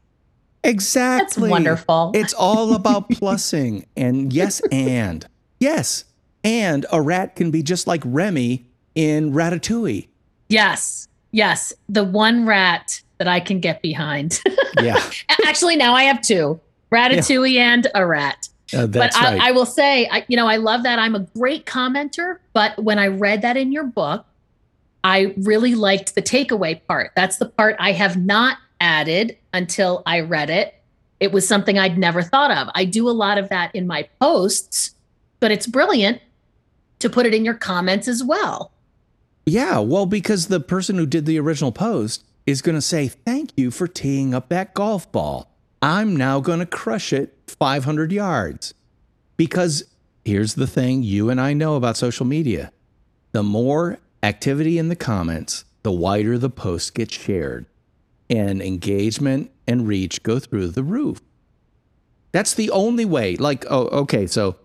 Exactly. 0.64 1.42
That's 1.42 1.52
wonderful. 1.52 2.12
It's 2.16 2.34
all 2.34 2.74
about 2.74 3.10
plussing 3.12 3.86
and 3.96 4.34
yes, 4.34 4.62
and 4.72 5.26
yes, 5.60 6.06
and 6.44 6.86
a 6.92 7.02
rat 7.02 7.36
can 7.36 7.52
be 7.52 7.62
just 7.62 7.86
like 7.88 8.02
Remy 8.06 8.66
in 8.96 9.32
Ratatouille. 9.32 10.08
Yes. 10.50 11.08
Yes. 11.32 11.74
The 11.90 12.04
one 12.04 12.46
rat 12.46 13.02
that 13.18 13.28
I 13.28 13.40
can 13.40 13.60
get 13.60 13.82
behind. 13.82 14.42
Yeah, 14.82 15.02
Actually, 15.46 15.78
now 15.78 15.94
I 15.94 16.04
have 16.04 16.22
two 16.22 16.60
Ratatouille 16.92 17.56
and 17.56 17.88
a 17.96 18.06
rat. 18.06 18.50
Uh, 18.74 18.88
but 18.88 19.16
I, 19.16 19.34
right. 19.34 19.42
I 19.42 19.52
will 19.52 19.66
say, 19.66 20.08
I, 20.08 20.26
you 20.28 20.38
know, 20.38 20.48
I 20.48 20.58
love 20.58 20.84
that. 20.84 20.98
I'm 20.98 21.16
a 21.16 21.20
great 21.20 21.66
commenter, 21.66 22.40
but 22.54 22.78
when 22.84 22.98
I 22.98 23.08
read 23.08 23.42
that 23.44 23.58
in 23.58 23.72
your 23.72 23.84
book, 23.84 24.26
I 25.04 25.36
really 25.38 25.76
liked 25.76 26.16
the 26.16 26.22
takeaway 26.22 26.82
part. 26.88 27.12
That's 27.16 27.38
the 27.38 27.46
part 27.46 27.76
I 27.80 27.92
have 27.92 28.18
not 28.18 28.58
added 28.82 29.38
until 29.54 30.02
I 30.06 30.22
read 30.22 30.50
it. 30.50 30.74
It 31.20 31.32
was 31.32 31.48
something 31.48 31.78
I'd 31.78 31.98
never 31.98 32.22
thought 32.22 32.52
of. 32.52 32.70
I 32.74 32.86
do 32.86 33.08
a 33.08 33.12
lot 33.12 33.38
of 33.38 33.50
that 33.50 33.74
in 33.76 33.88
my 33.88 34.10
posts, 34.20 34.96
but 35.40 35.52
it's 35.52 35.68
brilliant 35.68 36.22
to 37.00 37.10
put 37.10 37.26
it 37.26 37.34
in 37.34 37.46
your 37.46 37.54
comments 37.54 38.08
as 38.08 38.24
well. 38.24 38.72
yeah, 39.46 39.78
well, 39.78 40.08
because 40.08 40.48
the 40.48 40.60
person 40.60 40.96
who 40.96 41.06
did 41.06 41.28
the 41.28 41.40
original 41.40 41.72
post 41.72 42.24
is 42.48 42.64
going 42.64 42.76
to 42.76 42.82
say, 42.82 43.08
"Thank 43.08 43.52
you 43.56 43.70
for 43.70 43.88
teeing 43.88 44.34
up 44.34 44.50
that 44.50 44.74
golf 44.74 45.12
ball. 45.12 45.52
I'm 45.84 46.16
now 46.16 46.40
going 46.40 46.60
to 46.60 46.66
crush 46.66 47.14
it 47.14 47.35
500 47.48 48.12
yards." 48.12 48.74
Because 49.38 49.84
here's 50.24 50.56
the 50.56 50.68
thing 50.68 51.04
you 51.04 51.30
and 51.30 51.40
I 51.40 51.54
know 51.54 51.76
about 51.76 51.98
social 51.98 52.26
media: 52.26 52.72
the 53.32 53.44
more 53.44 54.00
activity 54.24 54.78
in 54.78 54.90
the 54.90 54.96
comments, 54.96 55.66
the 55.84 55.92
wider 55.92 56.38
the 56.38 56.50
post 56.50 56.94
gets 56.94 57.14
shared, 57.16 57.66
and 58.30 58.62
engagement 58.62 59.52
and 59.68 59.88
reach 59.88 60.24
go 60.24 60.40
through 60.40 60.68
the 60.68 60.84
roof. 60.84 61.22
That's 62.32 62.54
the 62.54 62.70
only 62.72 63.06
way. 63.06 63.36
Like, 63.38 63.66
oh, 63.70 63.88
okay, 64.04 64.28
so 64.28 64.58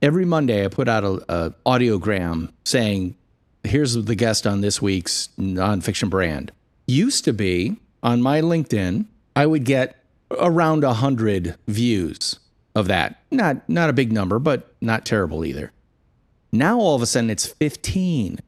every 0.00 0.24
Monday 0.24 0.64
I 0.64 0.68
put 0.68 0.88
out 0.88 1.04
a, 1.04 1.22
a 1.28 1.54
audiogram 1.66 2.52
saying, 2.64 3.16
"Here's 3.64 3.94
the 3.94 4.14
guest 4.14 4.46
on 4.46 4.60
this 4.60 4.80
week's 4.80 5.28
nonfiction 5.38 6.10
brand." 6.10 6.52
Used 6.86 7.24
to 7.24 7.32
be 7.32 7.76
on 8.02 8.22
my 8.22 8.40
LinkedIn, 8.40 9.06
I 9.36 9.46
would 9.46 9.64
get 9.64 9.96
around 10.30 10.84
a 10.84 10.94
hundred 10.94 11.56
views 11.66 12.38
of 12.74 12.86
that. 12.88 13.22
Not 13.30 13.68
not 13.68 13.90
a 13.90 13.92
big 13.92 14.12
number, 14.12 14.38
but 14.38 14.74
not 14.80 15.04
terrible 15.04 15.44
either. 15.44 15.72
Now 16.52 16.78
all 16.78 16.94
of 16.94 17.02
a 17.02 17.06
sudden 17.06 17.30
it's 17.30 17.46
15. 17.46 18.38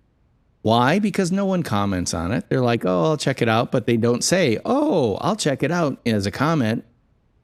Why? 0.63 0.99
Because 0.99 1.33
no 1.33 1.47
one 1.47 1.63
comments 1.63 2.13
on 2.13 2.33
it. 2.33 2.49
They're 2.49 2.61
like, 2.61 2.85
oh, 2.85 3.05
I'll 3.05 3.17
check 3.17 3.41
it 3.41 3.49
out, 3.49 3.73
but 3.73 3.87
they 3.87 3.97
don't 3.97 4.23
say, 4.23 4.59
oh, 4.65 5.17
I'll 5.17 5.37
check 5.37 5.63
it 5.63 5.71
out 5.71 5.99
as 6.05 6.27
a 6.27 6.31
comment. 6.31 6.85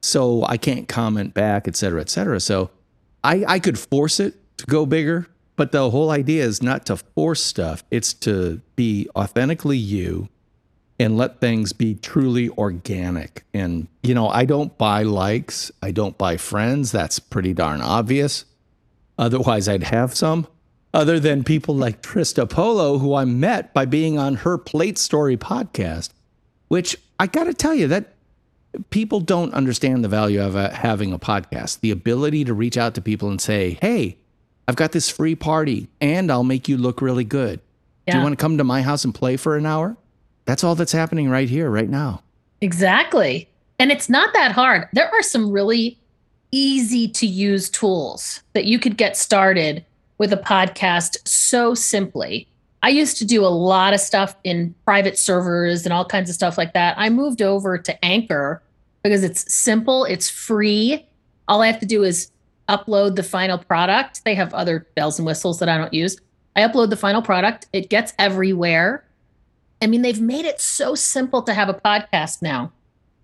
So 0.01 0.45
I 0.45 0.57
can't 0.57 0.87
comment 0.87 1.33
back, 1.33 1.67
et 1.67 1.75
cetera, 1.75 2.01
et 2.01 2.09
cetera. 2.09 2.39
So 2.39 2.69
I, 3.23 3.43
I 3.47 3.59
could 3.59 3.79
force 3.79 4.19
it 4.19 4.35
to 4.57 4.65
go 4.67 4.85
bigger, 4.85 5.27
but 5.55 5.71
the 5.71 5.89
whole 5.89 6.11
idea 6.11 6.43
is 6.43 6.61
not 6.61 6.85
to 6.87 6.97
force 6.97 7.43
stuff, 7.43 7.83
it's 7.89 8.13
to 8.13 8.61
be 8.75 9.09
authentically 9.15 9.77
you 9.77 10.29
and 10.99 11.17
let 11.17 11.39
things 11.39 11.73
be 11.73 11.95
truly 11.95 12.49
organic. 12.49 13.43
And, 13.53 13.87
you 14.03 14.13
know, 14.13 14.29
I 14.29 14.45
don't 14.45 14.77
buy 14.77 15.03
likes, 15.03 15.71
I 15.81 15.91
don't 15.91 16.17
buy 16.17 16.37
friends. 16.37 16.91
That's 16.91 17.19
pretty 17.19 17.53
darn 17.53 17.81
obvious. 17.81 18.45
Otherwise, 19.17 19.67
I'd 19.67 19.83
have 19.83 20.15
some. 20.15 20.47
Other 20.93 21.19
than 21.19 21.43
people 21.43 21.75
like 21.75 22.01
Trista 22.01 22.49
Polo, 22.49 22.97
who 22.97 23.13
I 23.13 23.25
met 23.25 23.73
by 23.73 23.85
being 23.85 24.17
on 24.17 24.37
her 24.37 24.57
Plate 24.57 24.97
Story 24.97 25.37
podcast, 25.37 26.09
which 26.69 26.97
I 27.19 27.27
got 27.27 27.43
to 27.43 27.53
tell 27.53 27.75
you 27.75 27.87
that 27.87 28.13
people 28.89 29.19
don't 29.19 29.53
understand 29.53 30.03
the 30.03 30.07
value 30.07 30.41
of 30.41 30.55
uh, 30.55 30.71
having 30.71 31.13
a 31.13 31.19
podcast. 31.19 31.81
The 31.81 31.91
ability 31.91 32.45
to 32.45 32.53
reach 32.53 32.77
out 32.77 32.95
to 32.95 33.01
people 33.01 33.29
and 33.29 33.41
say, 33.41 33.77
"Hey, 33.81 34.17
I've 34.67 34.75
got 34.75 34.91
this 34.91 35.09
free 35.09 35.35
party, 35.35 35.89
and 36.01 36.31
I'll 36.31 36.43
make 36.43 36.67
you 36.67 36.77
look 36.77 37.01
really 37.01 37.23
good. 37.23 37.59
Do 38.07 38.17
you 38.17 38.23
want 38.23 38.37
to 38.37 38.41
come 38.41 38.57
to 38.57 38.63
my 38.63 38.81
house 38.81 39.03
and 39.03 39.13
play 39.13 39.35
for 39.37 39.57
an 39.57 39.65
hour?" 39.65 39.97
That's 40.47 40.63
all 40.63 40.75
that's 40.75 40.93
happening 40.93 41.29
right 41.29 41.49
here, 41.49 41.69
right 41.69 41.89
now. 41.89 42.23
Exactly. 42.61 43.49
And 43.79 43.91
it's 43.91 44.09
not 44.09 44.33
that 44.33 44.53
hard. 44.53 44.87
There 44.93 45.07
are 45.13 45.21
some 45.21 45.51
really 45.51 45.99
easy 46.51 47.09
to 47.09 47.27
use 47.27 47.69
tools 47.69 48.41
that 48.53 48.63
you 48.63 48.79
could 48.79 48.97
get 48.97 49.17
started 49.17 49.85
with 50.17 50.31
a 50.31 50.37
podcast 50.37 51.27
so 51.27 51.75
simply. 51.75 52.47
I 52.81 52.89
used 52.89 53.17
to 53.17 53.25
do 53.25 53.43
a 53.43 53.47
lot 53.49 53.93
of 53.93 53.99
stuff 53.99 54.37
in 54.45 54.73
private 54.85 55.17
servers 55.17 55.85
and 55.85 55.91
all 55.91 56.05
kinds 56.05 56.29
of 56.29 56.35
stuff 56.35 56.57
like 56.57 56.73
that. 56.73 56.95
I 56.97 57.09
moved 57.09 57.41
over 57.41 57.77
to 57.77 58.05
Anchor 58.05 58.63
because 59.03 59.25
it's 59.25 59.53
simple, 59.53 60.05
it's 60.05 60.29
free. 60.29 61.05
All 61.49 61.61
I 61.61 61.67
have 61.67 61.81
to 61.81 61.85
do 61.85 62.03
is 62.03 62.31
upload 62.69 63.17
the 63.17 63.23
final 63.23 63.57
product. 63.57 64.23
They 64.23 64.35
have 64.35 64.53
other 64.53 64.87
bells 64.95 65.19
and 65.19 65.25
whistles 65.25 65.59
that 65.59 65.67
I 65.67 65.77
don't 65.77 65.93
use. 65.93 66.17
I 66.55 66.61
upload 66.61 66.89
the 66.89 66.97
final 66.97 67.21
product, 67.21 67.67
it 67.73 67.89
gets 67.89 68.13
everywhere. 68.17 69.03
I 69.81 69.87
mean, 69.87 70.01
they've 70.01 70.21
made 70.21 70.45
it 70.45 70.59
so 70.59 70.95
simple 70.95 71.41
to 71.43 71.53
have 71.53 71.69
a 71.69 71.73
podcast 71.73 72.41
now. 72.41 72.71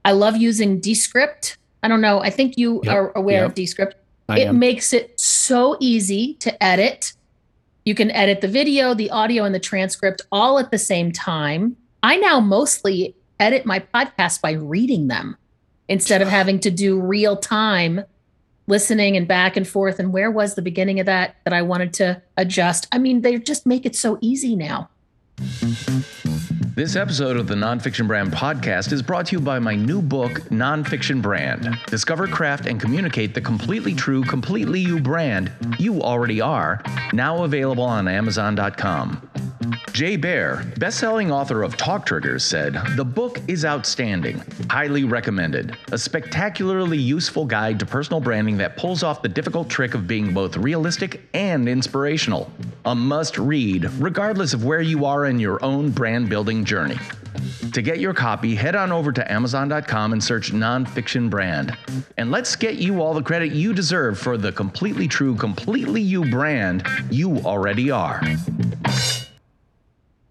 I 0.05 0.11
love 0.11 0.37
using 0.37 0.79
Descript. 0.79 1.57
I 1.81 1.87
don't 1.87 2.01
know. 2.01 2.19
I 2.21 2.29
think 2.29 2.57
you 2.57 2.81
Yep, 2.83 2.93
are 2.93 3.11
aware 3.15 3.41
yep. 3.41 3.49
of 3.49 3.55
Descript. 3.55 3.95
I 4.29 4.39
it 4.41 4.47
am. 4.47 4.59
makes 4.59 4.93
it 4.93 5.19
so 5.19 5.77
easy 5.79 6.35
to 6.35 6.63
edit. 6.63 7.13
You 7.85 7.95
can 7.95 8.11
edit 8.11 8.41
the 8.41 8.47
video, 8.47 8.93
the 8.93 9.09
audio, 9.09 9.43
and 9.43 9.53
the 9.53 9.59
transcript 9.59 10.21
all 10.31 10.59
at 10.59 10.71
the 10.71 10.77
same 10.77 11.11
time. 11.11 11.75
I 12.01 12.17
now 12.17 12.39
mostly 12.39 13.15
edit 13.39 13.65
my 13.65 13.79
podcast 13.79 14.41
by 14.41 14.51
reading 14.51 15.07
them 15.07 15.37
instead 15.89 16.21
of 16.21 16.29
having 16.29 16.59
to 16.61 16.71
do 16.71 16.99
real 16.99 17.35
time 17.35 18.03
listening 18.67 19.17
and 19.17 19.27
back 19.27 19.57
and 19.57 19.67
forth. 19.67 19.99
And 19.99 20.13
where 20.13 20.31
was 20.31 20.55
the 20.55 20.61
beginning 20.61 20.99
of 20.99 21.05
that 21.07 21.35
that 21.43 21.53
I 21.53 21.61
wanted 21.61 21.93
to 21.95 22.21
adjust? 22.37 22.87
I 22.93 22.97
mean, 22.99 23.21
they 23.21 23.37
just 23.37 23.65
make 23.65 23.85
it 23.85 23.95
so 23.95 24.17
easy 24.21 24.55
now. 24.55 24.89
Mm-hmm. 25.43 26.52
This 26.75 26.95
episode 26.95 27.37
of 27.37 27.45
the 27.45 27.53
Nonfiction 27.53 28.07
Brand 28.07 28.31
podcast 28.31 28.93
is 28.93 29.03
brought 29.03 29.27
to 29.27 29.35
you 29.35 29.39
by 29.39 29.59
my 29.59 29.75
new 29.75 30.01
book, 30.01 30.31
Nonfiction 30.49 31.21
Brand. 31.21 31.77
Discover, 31.85 32.29
craft, 32.29 32.65
and 32.65 32.81
communicate 32.81 33.35
the 33.35 33.41
completely 33.41 33.93
true, 33.93 34.23
completely 34.23 34.79
you 34.79 34.99
brand 34.99 35.51
you 35.77 36.01
already 36.01 36.41
are, 36.41 36.81
now 37.13 37.43
available 37.43 37.83
on 37.83 38.07
Amazon.com. 38.07 39.29
Jay 39.93 40.17
Baer, 40.17 40.65
best-selling 40.77 41.31
author 41.31 41.61
of 41.61 41.77
Talk 41.77 42.05
Triggers, 42.05 42.43
said, 42.43 42.75
"The 42.95 43.05
book 43.05 43.39
is 43.47 43.63
outstanding, 43.63 44.41
highly 44.69 45.03
recommended. 45.03 45.77
A 45.91 45.97
spectacularly 45.97 46.97
useful 46.97 47.45
guide 47.45 47.79
to 47.79 47.85
personal 47.85 48.19
branding 48.19 48.57
that 48.57 48.75
pulls 48.75 49.03
off 49.03 49.21
the 49.21 49.29
difficult 49.29 49.69
trick 49.69 49.93
of 49.93 50.07
being 50.07 50.33
both 50.33 50.57
realistic 50.57 51.29
and 51.33 51.69
inspirational. 51.69 52.51
A 52.85 52.95
must-read, 52.95 53.89
regardless 53.99 54.53
of 54.53 54.65
where 54.65 54.81
you 54.81 55.05
are 55.05 55.25
in 55.27 55.39
your 55.39 55.63
own 55.63 55.91
brand 55.91 56.27
building 56.27 56.62
journey." 56.63 56.97
To 57.73 57.81
get 57.81 57.99
your 57.99 58.13
copy, 58.13 58.55
head 58.55 58.75
on 58.75 58.91
over 58.91 59.11
to 59.11 59.31
Amazon.com 59.31 60.13
and 60.13 60.23
search 60.23 60.51
Nonfiction 60.51 61.29
Brand. 61.29 61.75
And 62.17 62.29
let's 62.29 62.55
get 62.55 62.75
you 62.75 63.01
all 63.01 63.13
the 63.13 63.23
credit 63.23 63.51
you 63.51 63.73
deserve 63.73 64.19
for 64.19 64.37
the 64.37 64.51
completely 64.51 65.07
true, 65.07 65.35
completely 65.35 66.01
you 66.01 66.29
brand 66.29 66.87
you 67.09 67.37
already 67.39 67.89
are. 67.89 68.21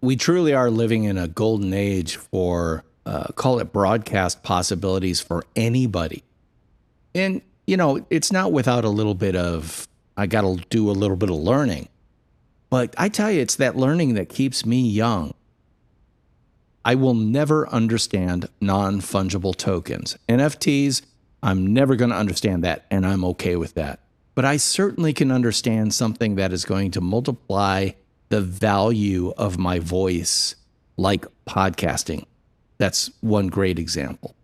we 0.03 0.17
truly 0.17 0.53
are 0.53 0.69
living 0.69 1.05
in 1.05 1.17
a 1.17 1.27
golden 1.29 1.73
age 1.73 2.17
for 2.17 2.83
uh, 3.05 3.27
call 3.35 3.59
it 3.59 3.71
broadcast 3.71 4.43
possibilities 4.43 5.21
for 5.21 5.43
anybody 5.55 6.23
and 7.15 7.41
you 7.65 7.77
know 7.77 8.05
it's 8.09 8.31
not 8.31 8.51
without 8.51 8.83
a 8.83 8.89
little 8.89 9.15
bit 9.15 9.35
of 9.35 9.87
i 10.17 10.25
gotta 10.25 10.57
do 10.69 10.89
a 10.89 10.91
little 10.91 11.15
bit 11.15 11.29
of 11.29 11.35
learning 11.35 11.87
but 12.69 12.93
i 12.97 13.07
tell 13.07 13.31
you 13.31 13.41
it's 13.41 13.55
that 13.55 13.75
learning 13.77 14.13
that 14.13 14.27
keeps 14.29 14.65
me 14.65 14.81
young 14.81 15.33
i 16.85 16.95
will 16.95 17.13
never 17.13 17.67
understand 17.69 18.47
non-fungible 18.61 19.55
tokens 19.55 20.17
nfts 20.29 21.01
i'm 21.41 21.73
never 21.73 21.95
going 21.95 22.11
to 22.11 22.15
understand 22.15 22.63
that 22.63 22.85
and 22.91 23.05
i'm 23.05 23.23
okay 23.23 23.55
with 23.55 23.73
that 23.73 23.99
but 24.35 24.45
i 24.45 24.57
certainly 24.57 25.13
can 25.13 25.31
understand 25.31 25.93
something 25.93 26.35
that 26.35 26.53
is 26.53 26.65
going 26.65 26.91
to 26.91 27.01
multiply 27.01 27.89
the 28.29 28.41
value 28.41 29.33
of 29.37 29.57
my 29.57 29.79
voice 29.79 30.55
like 30.97 31.25
podcasting 31.47 32.25
that's 32.77 33.09
one 33.21 33.47
great 33.47 33.79
example. 33.79 34.35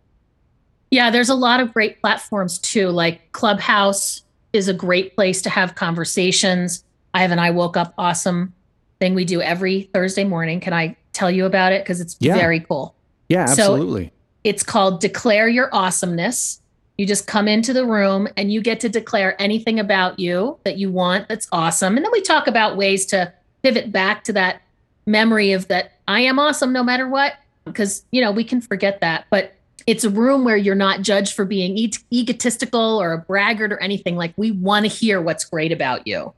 Yeah, 0.90 1.10
there's 1.10 1.28
a 1.28 1.34
lot 1.34 1.60
of 1.60 1.74
great 1.74 2.00
platforms 2.00 2.58
too. 2.58 2.88
Like 2.88 3.32
Clubhouse 3.32 4.22
is 4.54 4.66
a 4.66 4.74
great 4.74 5.14
place 5.14 5.42
to 5.42 5.50
have 5.50 5.74
conversations. 5.74 6.82
I 7.12 7.20
have 7.20 7.30
an 7.32 7.38
I 7.38 7.50
woke 7.50 7.76
up 7.76 7.92
awesome 7.98 8.54
thing 8.98 9.14
we 9.14 9.26
do 9.26 9.40
every 9.40 9.82
Thursday 9.92 10.24
morning. 10.24 10.60
Can 10.60 10.72
I 10.72 10.96
tell 11.12 11.30
you 11.30 11.44
about 11.46 11.72
it? 11.72 11.82
Because 11.84 12.00
it's 12.00 12.16
Yeah. 12.20 12.36
very 12.36 12.60
cool. 12.60 12.94
Yeah, 13.28 13.46
So- 13.46 13.74
absolutely. 13.74 14.12
It's 14.44 14.62
called 14.62 15.00
Declare 15.00 15.48
Your 15.48 15.68
Awesomeness. 15.74 16.60
You 16.96 17.06
just 17.06 17.26
come 17.26 17.46
into 17.48 17.72
the 17.72 17.84
room 17.86 18.28
and 18.36 18.52
you 18.52 18.60
get 18.60 18.80
to 18.80 18.88
declare 18.88 19.40
anything 19.40 19.78
about 19.78 20.18
you 20.18 20.58
that 20.64 20.78
you 20.78 20.90
want 20.90 21.28
that's 21.28 21.46
awesome. 21.52 21.96
And 21.96 22.04
then 22.04 22.12
we 22.12 22.20
talk 22.22 22.46
about 22.46 22.76
ways 22.76 23.06
to 23.06 23.32
pivot 23.62 23.92
back 23.92 24.24
to 24.24 24.32
that 24.34 24.62
memory 25.06 25.52
of 25.52 25.68
that 25.68 25.92
I 26.08 26.20
am 26.20 26.38
awesome 26.38 26.72
no 26.72 26.82
matter 26.82 27.08
what. 27.08 27.34
Because, 27.64 28.02
you 28.10 28.20
know, 28.22 28.32
we 28.32 28.42
can 28.44 28.60
forget 28.60 29.00
that. 29.00 29.26
But 29.30 29.52
it's 29.86 30.04
a 30.04 30.10
room 30.10 30.44
where 30.44 30.56
you're 30.56 30.74
not 30.74 31.02
judged 31.02 31.34
for 31.34 31.44
being 31.44 31.76
e- 31.76 31.92
egotistical 32.12 33.00
or 33.00 33.12
a 33.12 33.18
braggart 33.18 33.72
or 33.72 33.78
anything. 33.78 34.16
Like, 34.16 34.32
we 34.36 34.50
want 34.50 34.84
to 34.84 34.88
hear 34.90 35.20
what's 35.20 35.44
great 35.44 35.72
about 35.72 36.06
you. 36.06 36.32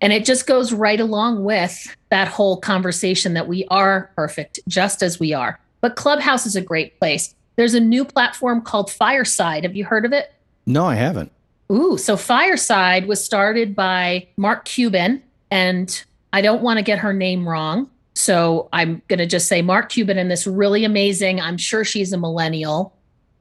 And 0.00 0.12
it 0.12 0.24
just 0.24 0.46
goes 0.46 0.72
right 0.72 1.00
along 1.00 1.44
with 1.44 1.96
that 2.10 2.28
whole 2.28 2.58
conversation 2.58 3.34
that 3.34 3.48
we 3.48 3.64
are 3.70 4.10
perfect 4.14 4.60
just 4.68 5.02
as 5.02 5.18
we 5.18 5.32
are. 5.32 5.58
But 5.80 5.96
Clubhouse 5.96 6.46
is 6.46 6.56
a 6.56 6.60
great 6.60 6.98
place. 6.98 7.34
There's 7.56 7.74
a 7.74 7.80
new 7.80 8.04
platform 8.04 8.60
called 8.60 8.90
Fireside. 8.90 9.64
Have 9.64 9.76
you 9.76 9.84
heard 9.84 10.04
of 10.04 10.12
it? 10.12 10.32
no, 10.66 10.84
I 10.84 10.96
haven't. 10.96 11.30
Ooh, 11.70 11.96
so 11.96 12.16
Fireside 12.16 13.06
was 13.06 13.24
started 13.24 13.74
by 13.74 14.26
Mark 14.36 14.64
Cuban, 14.64 15.22
and 15.50 16.04
I 16.32 16.40
don't 16.42 16.62
want 16.62 16.78
to 16.78 16.82
get 16.84 16.98
her 16.98 17.12
name 17.12 17.48
wrong. 17.48 17.90
So 18.14 18.68
I'm 18.72 19.02
going 19.08 19.18
to 19.18 19.26
just 19.26 19.48
say 19.48 19.62
Mark 19.62 19.90
Cuban 19.90 20.18
and 20.18 20.30
this 20.30 20.46
really 20.46 20.84
amazing, 20.84 21.40
I'm 21.40 21.56
sure 21.56 21.84
she's 21.84 22.12
a 22.12 22.18
millennial, 22.18 22.94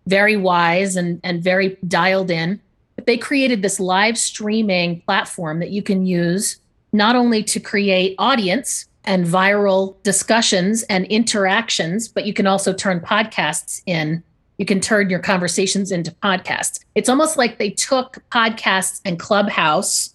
very 0.07 0.37
wise 0.37 0.95
and, 0.95 1.19
and 1.23 1.43
very 1.43 1.77
dialed 1.87 2.31
in. 2.31 2.59
They 3.05 3.17
created 3.17 3.61
this 3.61 3.79
live 3.79 4.17
streaming 4.17 5.01
platform 5.01 5.59
that 5.59 5.71
you 5.71 5.81
can 5.81 6.05
use 6.05 6.59
not 6.93 7.15
only 7.15 7.43
to 7.43 7.59
create 7.59 8.15
audience 8.17 8.87
and 9.03 9.25
viral 9.25 10.01
discussions 10.03 10.83
and 10.83 11.05
interactions, 11.05 12.07
but 12.07 12.25
you 12.25 12.33
can 12.33 12.47
also 12.47 12.73
turn 12.73 12.99
podcasts 12.99 13.81
in 13.85 14.23
you 14.57 14.65
can 14.65 14.79
turn 14.79 15.09
your 15.09 15.19
conversations 15.19 15.91
into 15.91 16.11
podcasts. 16.11 16.79
It's 16.95 17.09
almost 17.09 17.37
like 17.37 17.57
they 17.57 17.71
took 17.71 18.23
podcasts 18.31 19.01
and 19.03 19.19
Clubhouse 19.19 20.13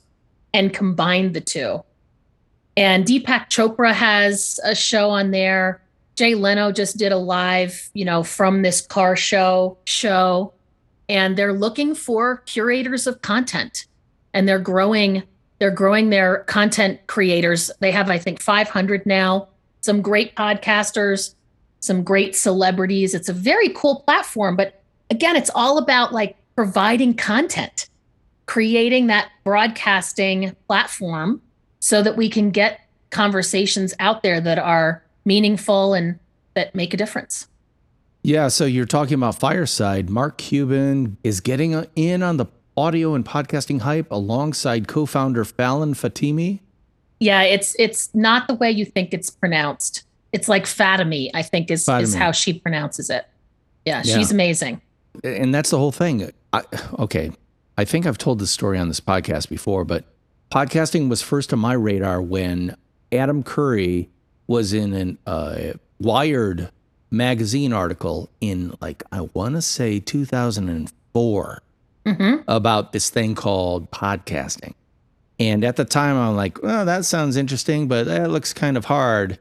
and 0.54 0.72
combined 0.72 1.34
the 1.34 1.40
two. 1.40 1.82
And 2.76 3.04
Deepak 3.04 3.50
Chopra 3.50 3.92
has 3.92 4.58
a 4.64 4.74
show 4.74 5.10
on 5.10 5.30
there. 5.30 5.82
Jay 6.16 6.34
Leno 6.34 6.72
just 6.72 6.96
did 6.96 7.12
a 7.12 7.18
live, 7.18 7.90
you 7.92 8.04
know, 8.04 8.22
from 8.22 8.62
this 8.62 8.80
car 8.80 9.16
show 9.16 9.76
show. 9.84 10.52
And 11.10 11.36
they're 11.36 11.52
looking 11.52 11.96
for 11.96 12.36
curators 12.46 13.08
of 13.08 13.20
content. 13.20 13.86
And 14.32 14.48
they're 14.48 14.60
growing, 14.60 15.24
they're 15.58 15.72
growing 15.72 16.10
their 16.10 16.44
content 16.44 17.04
creators. 17.08 17.68
They 17.80 17.90
have, 17.90 18.08
I 18.10 18.16
think, 18.16 18.40
500 18.40 19.04
now. 19.06 19.48
Some 19.80 20.02
great 20.02 20.36
podcasters, 20.36 21.34
some 21.80 22.04
great 22.04 22.36
celebrities. 22.36 23.12
It's 23.12 23.28
a 23.28 23.32
very 23.32 23.70
cool 23.70 24.04
platform, 24.06 24.54
but 24.54 24.82
again, 25.10 25.34
it's 25.34 25.50
all 25.52 25.78
about 25.78 26.12
like 26.12 26.36
providing 26.54 27.14
content, 27.14 27.88
creating 28.46 29.08
that 29.08 29.30
broadcasting 29.42 30.54
platform 30.68 31.42
so 31.80 32.02
that 32.02 32.16
we 32.16 32.28
can 32.28 32.50
get 32.50 32.82
conversations 33.10 33.94
out 33.98 34.22
there 34.22 34.40
that 34.40 34.58
are 34.60 35.02
meaningful 35.24 35.94
and 35.94 36.20
that 36.54 36.72
make 36.72 36.94
a 36.94 36.96
difference. 36.96 37.48
Yeah, 38.22 38.48
so 38.48 38.64
you're 38.66 38.86
talking 38.86 39.14
about 39.14 39.36
Fireside. 39.36 40.10
Mark 40.10 40.36
Cuban 40.38 41.16
is 41.24 41.40
getting 41.40 41.72
in 41.96 42.22
on 42.22 42.36
the 42.36 42.46
audio 42.76 43.14
and 43.14 43.24
podcasting 43.24 43.80
hype 43.80 44.10
alongside 44.10 44.88
co-founder 44.88 45.44
Falon 45.44 45.94
Fatemi. 45.94 46.60
Yeah, 47.18 47.42
it's 47.42 47.74
it's 47.78 48.14
not 48.14 48.46
the 48.48 48.54
way 48.54 48.70
you 48.70 48.84
think 48.84 49.12
it's 49.12 49.30
pronounced. 49.30 50.04
It's 50.32 50.48
like 50.48 50.64
Fatimi, 50.64 51.30
I 51.34 51.42
think 51.42 51.70
is 51.70 51.88
is 51.88 52.14
how 52.14 52.32
she 52.32 52.52
pronounces 52.54 53.10
it. 53.10 53.26
Yeah, 53.84 54.02
Yeah. 54.04 54.16
she's 54.18 54.30
amazing. 54.30 54.80
and 55.24 55.54
that's 55.54 55.70
the 55.70 55.78
whole 55.78 55.92
thing. 55.92 56.30
I, 56.52 56.62
okay, 56.98 57.32
I 57.76 57.84
think 57.84 58.06
I've 58.06 58.18
told 58.18 58.38
this 58.38 58.50
story 58.50 58.78
on 58.78 58.88
this 58.88 59.00
podcast 59.00 59.48
before, 59.48 59.84
but 59.84 60.04
podcasting 60.52 61.08
was 61.08 61.20
first 61.22 61.52
on 61.52 61.58
my 61.58 61.72
radar 61.72 62.20
when 62.22 62.76
Adam 63.12 63.42
Curry 63.42 64.08
was 64.46 64.72
in 64.72 64.92
an 64.94 65.18
uh, 65.26 65.72
Wired 65.98 66.70
magazine 67.10 67.72
article 67.72 68.30
in 68.40 68.74
like 68.80 69.02
I 69.10 69.22
want 69.22 69.54
to 69.56 69.62
say 69.62 69.98
2004 70.00 71.62
hmm 72.06 72.36
about 72.48 72.92
this 72.92 73.10
thing 73.10 73.34
called 73.34 73.90
podcasting. 73.90 74.74
And 75.38 75.64
at 75.64 75.76
the 75.76 75.84
time, 75.86 76.16
I'm 76.16 76.36
like, 76.36 76.62
well, 76.62 76.84
that 76.84 77.04
sounds 77.06 77.36
interesting, 77.36 77.88
but 77.88 78.04
that 78.06 78.30
looks 78.30 78.52
kind 78.52 78.76
of 78.76 78.84
hard. 78.86 79.38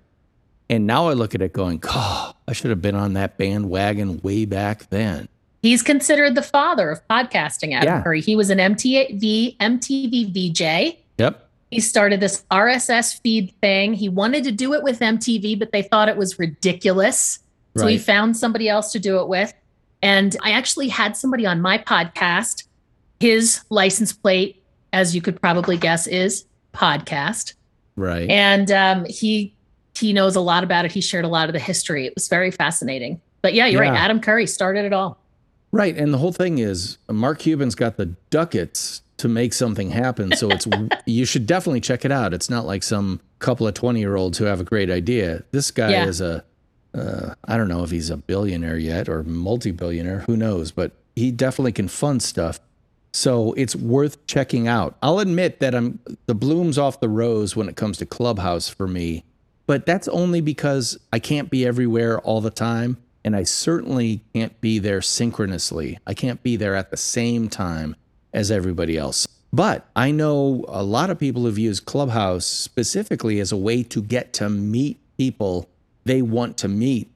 And 0.70 0.88
now 0.88 1.08
I 1.08 1.14
look 1.14 1.36
at 1.36 1.42
it 1.42 1.52
going, 1.52 1.82
oh, 1.88 2.34
I 2.48 2.54
should 2.54 2.70
have 2.70 2.82
been 2.82 2.96
on 2.96 3.14
that 3.14 3.38
bandwagon 3.38 4.20
way 4.22 4.46
back 4.46 4.90
then. 4.90 5.28
He's 5.62 5.82
considered 5.82 6.36
the 6.36 6.42
father 6.42 6.90
of 6.90 7.06
podcasting, 7.10 7.74
Adam 7.74 7.96
Yeah. 7.96 8.02
Curry. 8.04 8.22
He 8.22 8.36
was 8.36 8.50
an 8.50 8.60
MTV 8.60 9.58
MTV 9.58 10.32
VJ. 10.32 10.98
Yep. 11.18 11.50
He 11.72 11.80
started 11.82 12.20
this 12.22 12.46
RSS 12.50 13.20
feed 13.22 13.54
thing. 13.62 13.94
He 13.94 14.08
wanted 14.10 14.44
to 14.46 14.52
do 14.52 14.74
it 14.74 14.84
with 14.84 15.00
MTV, 15.00 15.60
but 15.60 15.72
they 15.72 15.82
thought 15.82 16.08
it 16.08 16.18
was 16.18 16.40
ridiculous. 16.40 17.40
So 17.78 17.88
he 17.88 17.96
Right. 17.96 18.02
found 18.06 18.36
somebody 18.38 18.68
else 18.70 18.92
to 18.94 19.00
do 19.00 19.20
it 19.20 19.28
with. 19.28 19.54
And 20.02 20.36
I 20.44 20.52
actually 20.52 20.88
had 20.90 21.16
somebody 21.18 21.46
on 21.46 21.62
my 21.62 21.78
podcast. 21.78 22.64
His 23.20 23.62
license 23.70 24.14
plate, 24.14 24.64
as 24.94 25.14
you 25.14 25.22
could 25.22 25.42
probably 25.42 25.78
guess, 25.78 26.08
is 26.08 26.46
podcast. 26.74 27.54
Right. 27.96 28.30
And 28.30 28.72
um, 28.72 29.06
he 29.06 29.54
he 29.98 30.14
knows 30.14 30.36
a 30.38 30.42
lot 30.42 30.64
about 30.64 30.86
it. 30.86 30.92
He 30.94 31.02
shared 31.02 31.26
a 31.26 31.28
lot 31.28 31.50
of 31.50 31.54
the 31.54 31.60
history. 31.60 32.06
It 32.06 32.14
was 32.16 32.30
very 32.30 32.52
fascinating. 32.52 33.20
But 33.42 33.54
yeah, 33.54 33.66
you're 33.66 33.82
right. 33.82 33.92
Adam 33.94 34.22
Curry 34.22 34.48
started 34.48 34.86
it 34.86 34.94
all. 34.94 35.20
Right. 35.74 35.96
And 35.98 36.14
the 36.14 36.18
whole 36.18 36.32
thing 36.32 36.60
is 36.60 36.98
Mark 37.10 37.40
Cuban's 37.40 37.76
got 37.76 37.98
the 37.98 38.06
ducats 38.30 39.02
to 39.18 39.28
make 39.28 39.52
something 39.52 39.90
happen. 39.92 40.34
So 40.38 40.50
it's 40.50 40.66
you 41.06 41.26
should 41.26 41.46
definitely 41.46 41.82
check 41.82 42.06
it 42.06 42.12
out. 42.12 42.34
It's 42.34 42.50
not 42.50 42.66
like 42.66 42.84
some 42.84 43.20
couple 43.40 43.68
of 43.68 43.74
20 43.74 44.00
year 44.00 44.16
olds 44.16 44.38
who 44.38 44.46
have 44.46 44.62
a 44.62 44.64
great 44.64 44.90
idea. 44.90 45.44
This 45.52 45.70
guy 45.72 45.92
Yeah. 45.92 46.06
is 46.06 46.22
a 46.22 46.46
uh, 46.94 47.34
I 47.46 47.58
don't 47.58 47.68
know 47.68 47.84
if 47.84 47.92
he's 47.92 48.10
a 48.10 48.18
billionaire 48.18 48.78
yet 48.78 49.10
or 49.10 49.24
multi 49.24 49.72
billionaire, 49.72 50.22
who 50.22 50.36
knows, 50.36 50.72
but 50.72 50.92
he 51.16 51.32
definitely 51.32 51.72
can 51.72 51.88
fund 51.88 52.22
stuff. 52.24 52.60
So 53.14 53.54
it's 53.54 53.76
worth 53.76 54.26
checking 54.28 54.68
out. 54.68 54.96
I'll 55.02 55.20
admit 55.20 55.60
that 55.60 55.74
I'm 55.76 56.00
the 56.26 56.36
bloom's 56.36 56.78
off 56.78 57.00
the 57.00 57.10
rose 57.10 57.56
when 57.56 57.68
it 57.68 57.76
comes 57.76 57.98
to 57.98 58.06
Clubhouse 58.06 58.70
for 58.70 58.88
me, 58.88 59.24
but 59.66 59.86
that's 59.86 60.08
only 60.08 60.42
because 60.42 60.98
I 61.12 61.20
can't 61.20 61.50
be 61.50 61.66
everywhere 61.66 62.20
all 62.20 62.42
the 62.42 62.52
time. 62.52 62.98
And 63.26 63.36
I 63.36 63.44
certainly 63.44 64.22
can't 64.34 64.60
be 64.62 64.80
there 64.80 65.02
synchronously. 65.02 66.00
I 66.08 66.14
can't 66.14 66.42
be 66.42 66.56
there 66.56 66.76
at 66.76 66.90
the 66.90 66.98
same 66.98 67.50
time 67.50 67.96
as 68.34 68.50
everybody 68.50 68.98
else. 68.98 69.28
But 69.52 69.88
I 69.96 70.12
know 70.12 70.64
a 70.68 70.84
lot 70.84 71.10
of 71.10 71.20
people 71.20 71.46
have 71.46 71.58
used 71.58 71.86
Clubhouse 71.86 72.46
specifically 72.46 73.40
as 73.40 73.52
a 73.52 73.58
way 73.58 73.84
to 73.84 74.02
get 74.02 74.34
to 74.34 74.50
meet 74.50 75.00
people 75.18 75.68
they 76.06 76.22
want 76.22 76.58
to 76.60 76.68
meet. 76.68 77.10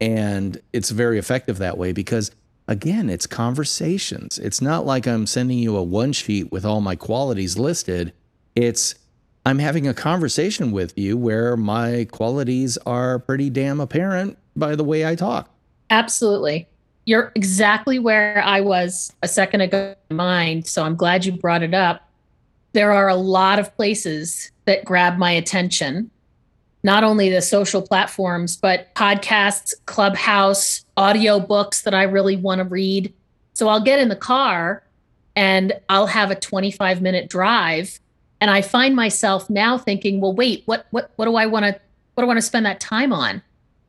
And 0.00 0.60
it's 0.72 0.90
very 0.90 1.18
effective 1.18 1.58
that 1.58 1.78
way 1.78 1.92
because, 1.92 2.30
again, 2.68 3.08
it's 3.08 3.26
conversations. 3.26 4.38
It's 4.38 4.60
not 4.60 4.84
like 4.84 5.06
I'm 5.06 5.26
sending 5.26 5.58
you 5.58 5.76
a 5.76 5.82
one 5.82 6.12
sheet 6.12 6.52
with 6.52 6.64
all 6.64 6.80
my 6.80 6.96
qualities 6.96 7.58
listed. 7.58 8.12
It's 8.54 8.94
I'm 9.46 9.58
having 9.58 9.86
a 9.86 9.94
conversation 9.94 10.72
with 10.72 10.96
you 10.96 11.18
where 11.18 11.56
my 11.56 12.06
qualities 12.10 12.78
are 12.86 13.18
pretty 13.18 13.50
damn 13.50 13.78
apparent 13.78 14.38
by 14.56 14.74
the 14.74 14.84
way 14.84 15.06
I 15.06 15.14
talk. 15.14 15.50
Absolutely. 15.90 16.66
You're 17.04 17.30
exactly 17.34 17.98
where 17.98 18.42
I 18.42 18.62
was 18.62 19.12
a 19.22 19.28
second 19.28 19.60
ago 19.60 19.94
in 20.08 20.16
mind. 20.16 20.66
So 20.66 20.82
I'm 20.82 20.96
glad 20.96 21.26
you 21.26 21.32
brought 21.32 21.62
it 21.62 21.74
up. 21.74 22.08
There 22.72 22.90
are 22.90 23.08
a 23.08 23.14
lot 23.14 23.58
of 23.58 23.74
places 23.76 24.50
that 24.64 24.84
grab 24.84 25.18
my 25.18 25.30
attention, 25.30 26.10
not 26.84 27.02
only 27.02 27.30
the 27.30 27.40
social 27.42 27.82
platforms, 27.82 28.56
but 28.56 28.94
podcasts, 28.94 29.72
clubhouse, 29.86 30.84
audio 30.96 31.40
books 31.40 31.82
that 31.82 31.94
I 31.94 32.02
really 32.04 32.36
want 32.36 32.58
to 32.60 32.64
read. 32.64 33.12
So 33.54 33.68
I'll 33.68 33.80
get 33.82 33.98
in 33.98 34.08
the 34.08 34.16
car 34.16 34.84
and 35.34 35.72
I'll 35.88 36.06
have 36.06 36.30
a 36.30 36.34
25 36.36 37.00
minute 37.02 37.28
drive. 37.28 37.98
And 38.40 38.50
I 38.50 38.60
find 38.60 38.94
myself 38.94 39.48
now 39.48 39.78
thinking, 39.78 40.20
well, 40.20 40.34
wait, 40.34 40.62
what 40.66 40.86
what 40.90 41.10
what 41.16 41.24
do 41.24 41.36
I 41.36 41.46
want 41.46 41.64
to 41.64 41.72
what 42.14 42.22
do 42.22 42.24
I 42.24 42.26
want 42.26 42.36
to 42.36 42.42
spend 42.42 42.66
that 42.66 42.78
time 42.80 43.12
on? 43.12 43.42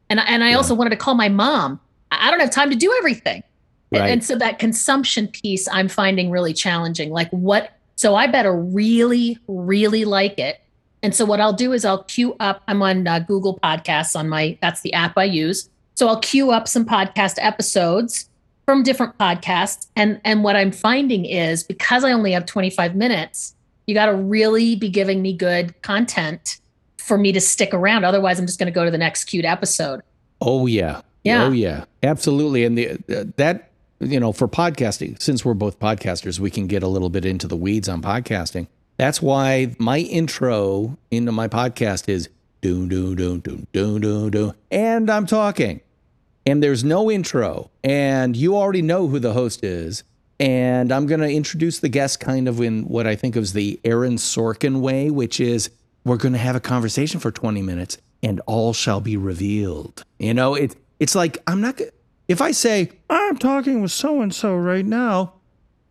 And 0.09 0.19
I- 0.21 0.23
and 0.25 0.43
I 0.43 0.51
Yeah. 0.51 0.57
also 0.57 0.73
wanted 0.73 0.91
to 0.91 0.95
call 0.95 1.15
my 1.15 1.29
mom. 1.29 1.79
I 2.11 2.27
I 2.27 2.31
don't 2.31 2.39
have 2.39 2.51
time 2.51 2.69
to 2.69 2.75
do 2.77 2.93
everything. 2.97 3.43
Right. 3.91 4.09
And 4.09 4.23
so 4.23 4.35
that 4.37 4.57
consumption 4.57 5.27
piece 5.27 5.67
I'm 5.69 5.89
finding 5.89 6.31
really 6.31 6.53
challenging. 6.53 7.11
Like 7.11 7.29
what 7.31 7.71
so 7.97 8.15
I 8.15 8.27
better 8.27 8.55
really 8.55 9.37
really 9.47 10.05
like 10.05 10.39
it. 10.39 10.61
And 11.05 11.13
so 11.13 11.23
what 11.23 11.39
I'll 11.39 11.53
do 11.53 11.71
is 11.71 11.85
I'll 11.85 12.03
queue 12.05 12.35
up 12.39 12.63
I'm 12.67 12.81
on 12.81 13.05
uh, 13.05 13.19
Google 13.19 13.59
Podcasts 13.59 14.15
on 14.15 14.27
my 14.27 14.57
that's 14.59 14.81
the 14.81 14.91
app 14.93 15.15
I 15.19 15.25
use. 15.25 15.69
So 15.93 16.07
I'll 16.07 16.19
queue 16.19 16.49
up 16.49 16.67
some 16.67 16.83
podcast 16.83 17.35
episodes 17.37 18.27
from 18.65 18.81
different 18.81 19.15
podcasts. 19.19 19.85
And 19.95 20.19
and 20.25 20.43
what 20.43 20.55
I'm 20.55 20.71
finding 20.71 21.25
is 21.25 21.61
because 21.61 22.03
I 22.03 22.11
only 22.11 22.31
have 22.31 22.47
25 22.47 22.95
minutes, 22.95 23.53
you 23.85 23.93
got 23.93 24.07
to 24.07 24.15
really 24.15 24.75
be 24.75 24.89
giving 24.89 25.21
me 25.21 25.31
good 25.31 25.79
content 25.83 26.57
for 26.97 27.19
me 27.19 27.31
to 27.33 27.39
stick 27.39 27.71
around. 27.71 28.03
Otherwise, 28.03 28.39
I'm 28.39 28.47
just 28.47 28.57
going 28.57 28.73
to 28.73 28.73
go 28.73 28.83
to 28.83 28.89
the 28.89 28.97
next 28.97 29.25
queued 29.25 29.45
episode. 29.45 30.01
Oh 30.41 30.65
yeah. 30.65 31.01
Yeah. 31.23 31.43
Oh 31.43 31.51
yeah. 31.51 31.85
Absolutely. 32.01 32.65
And 32.65 32.75
the 32.79 32.93
uh, 32.93 33.25
that 33.37 33.69
you 33.99 34.19
know 34.19 34.31
for 34.31 34.47
podcasting, 34.47 35.21
since 35.21 35.45
we're 35.45 35.53
both 35.53 35.79
podcasters, 35.79 36.39
we 36.39 36.49
can 36.49 36.65
get 36.65 36.81
a 36.81 36.87
little 36.87 37.09
bit 37.09 37.25
into 37.25 37.47
the 37.47 37.55
weeds 37.55 37.87
on 37.87 38.01
podcasting. 38.01 38.65
That's 38.97 39.21
why 39.21 39.75
my 39.77 39.99
intro 39.99 40.97
into 41.11 41.31
my 41.31 41.47
podcast 41.47 42.07
is 42.07 42.29
do 42.61 42.87
do 42.87 43.15
do 43.15 43.39
do 43.39 43.67
do 43.73 43.99
do 43.99 44.29
do, 44.29 44.53
and 44.71 45.09
I'm 45.09 45.25
talking, 45.25 45.81
and 46.45 46.63
there's 46.63 46.83
no 46.83 47.11
intro, 47.11 47.69
and 47.83 48.35
you 48.35 48.55
already 48.55 48.81
know 48.81 49.07
who 49.07 49.19
the 49.19 49.33
host 49.33 49.63
is. 49.63 50.03
And 50.37 50.91
I'm 50.91 51.07
to 51.21 51.31
introduce 51.31 51.79
the 51.79 51.87
guest 51.87 52.19
kind 52.19 52.49
of 52.49 52.59
in 52.59 52.83
what 52.89 53.07
I 53.07 53.15
think 53.15 53.37
of 53.37 53.43
as 53.43 53.53
the 53.53 53.79
Aaron 53.85 54.17
Sorkin 54.17 54.81
way, 54.81 55.09
which 55.09 55.39
is 55.39 55.69
we're 56.03 56.17
to 56.33 56.39
have 56.39 56.57
a 56.57 56.59
conversation 56.59 57.21
for 57.21 57.31
20 57.31 57.61
minutes 57.61 57.97
and 58.21 58.41
all 58.45 58.73
shall 58.73 58.99
be 58.99 59.15
revealed. 59.15 60.03
You 60.19 60.33
know, 60.33 60.55
it, 60.55 60.75
it's 60.99 61.15
like, 61.15 61.41
I'm 61.47 61.61
not, 61.61 61.79
if 62.27 62.41
I 62.41 62.51
say, 62.51 62.91
I'm 63.09 63.37
talking 63.37 63.81
with 63.81 63.91
so 63.91 64.21
and 64.21 64.33
so 64.33 64.55
right 64.55 64.85
now, 64.85 65.33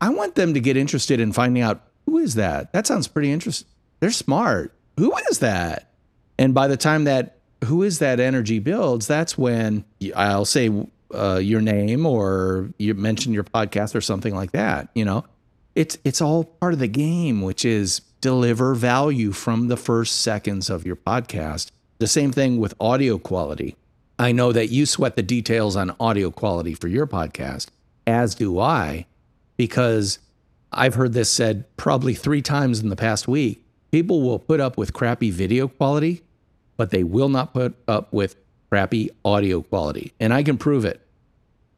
I 0.01 0.11
want 0.11 0.35
them 0.35 0.53
to 0.55 0.61
get 0.61 0.77
interested 0.77 1.21
in 1.21 1.33
finding 1.33 1.63
out 1.63 1.83
who 2.07 2.19
is 2.19 2.35
that? 2.35 2.73
That 2.73 2.87
sounds 2.87 3.09
pretty 3.09 3.33
interesting. 3.33 3.69
They're 4.01 4.11
smart. 4.11 4.75
Who 4.99 5.15
is 5.31 5.39
that? 5.41 5.91
And 6.39 6.55
by 6.55 6.69
the 6.69 6.77
time 6.77 7.05
that 7.05 7.39
who 7.65 7.83
is 7.83 7.99
that 8.01 8.21
energy 8.21 8.59
builds, 8.59 9.07
that's 9.07 9.39
when 9.39 9.85
I'll 10.15 10.45
say 10.45 10.71
uh, 11.15 11.37
your 11.37 11.61
name 11.61 12.07
or 12.07 12.71
you 12.79 12.95
mention 12.95 13.33
your 13.33 13.45
podcast 13.45 13.95
or 13.95 14.01
something 14.01 14.35
like 14.35 14.53
that. 14.53 14.89
You 14.95 15.05
know, 15.05 15.25
it's 15.75 15.97
it's 16.05 16.21
all 16.21 16.45
part 16.45 16.75
of 16.75 16.79
the 16.79 16.89
game, 16.89 17.43
which 17.43 17.65
is 17.65 18.01
deliver 18.21 18.75
value 18.75 19.33
from 19.33 19.69
the 19.69 19.77
first 19.77 20.23
seconds 20.23 20.71
of 20.71 20.87
your 20.87 20.97
podcast. 20.97 21.71
The 21.99 22.07
same 22.07 22.33
thing 22.33 22.59
with 22.59 22.75
audio 22.81 23.19
quality. 23.19 23.77
I 24.19 24.33
know 24.33 24.53
that 24.53 24.69
you 24.69 24.87
sweat 24.87 25.17
the 25.17 25.23
details 25.23 25.75
on 25.77 25.95
audio 25.99 26.31
quality 26.31 26.75
for 26.75 26.89
your 26.89 27.07
podcast, 27.07 27.69
as 28.07 28.35
do 28.35 28.61
I, 28.61 29.07
because 29.57 30.19
I've 30.77 30.95
heard 30.95 31.13
this 31.13 31.31
said 31.31 31.65
probably 31.77 32.15
three 32.15 32.43
times 32.43 32.81
in 32.81 32.89
the 32.89 32.97
past 32.97 33.29
week. 33.29 33.65
People 33.91 34.23
will 34.23 34.39
put 34.39 34.61
up 34.61 34.77
with 34.77 34.93
crappy 34.93 35.31
video 35.31 35.69
quality, 35.69 36.23
but 36.77 36.91
they 36.91 37.05
will 37.05 37.29
not 37.29 37.55
put 37.55 37.77
up 37.87 38.13
with 38.13 38.37
crappy 38.71 39.11
audio 39.25 39.63
quality. 39.63 40.13
And 40.19 40.35
I 40.35 40.43
can 40.43 40.59
prove 40.59 40.85
it. 40.85 41.01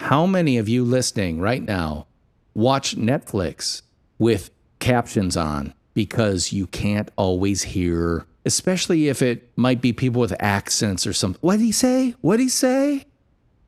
How 0.01 0.27
many 0.27 0.57
of 0.59 0.69
you 0.69 0.85
listening 0.85 1.41
right 1.41 1.63
now 1.63 2.07
watch 2.55 2.97
Netflix 2.97 3.83
with 4.19 4.51
captions 4.79 5.37
on 5.37 5.75
because 5.95 6.53
you 6.53 6.67
can't 6.67 7.11
always 7.17 7.63
hear, 7.63 8.27
especially 8.45 9.09
if 9.09 9.21
it 9.21 9.51
might 9.57 9.81
be 9.81 9.93
people 9.93 10.21
with 10.21 10.35
accents 10.41 11.07
or 11.07 11.13
something? 11.13 11.41
What 11.43 11.59
did 11.59 11.65
he 11.65 11.73
say? 11.73 12.15
What 12.21 12.39
did 12.39 12.45
he 12.45 12.49
say? 12.49 13.05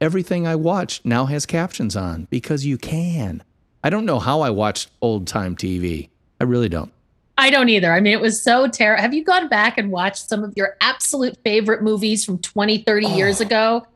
Everything 0.00 0.46
I 0.46 0.54
watch 0.54 1.00
now 1.04 1.26
has 1.26 1.44
captions 1.44 1.96
on 1.96 2.28
because 2.30 2.64
you 2.64 2.78
can. 2.78 3.42
I 3.84 3.90
don't 3.90 4.04
know 4.04 4.18
how 4.18 4.40
I 4.40 4.50
watched 4.50 4.90
old 5.00 5.26
time 5.26 5.56
TV. 5.56 6.08
I 6.40 6.44
really 6.44 6.68
don't. 6.68 6.92
I 7.36 7.50
don't 7.50 7.68
either. 7.68 7.92
I 7.92 8.00
mean, 8.00 8.12
it 8.12 8.20
was 8.20 8.42
so 8.42 8.66
terrible. 8.66 9.00
Have 9.00 9.14
you 9.14 9.22
gone 9.24 9.48
back 9.48 9.78
and 9.78 9.92
watched 9.92 10.28
some 10.28 10.42
of 10.42 10.52
your 10.56 10.76
absolute 10.80 11.36
favorite 11.44 11.82
movies 11.82 12.24
from 12.24 12.38
20, 12.38 12.78
30 12.78 13.06
years 13.06 13.40
ago? 13.40 13.86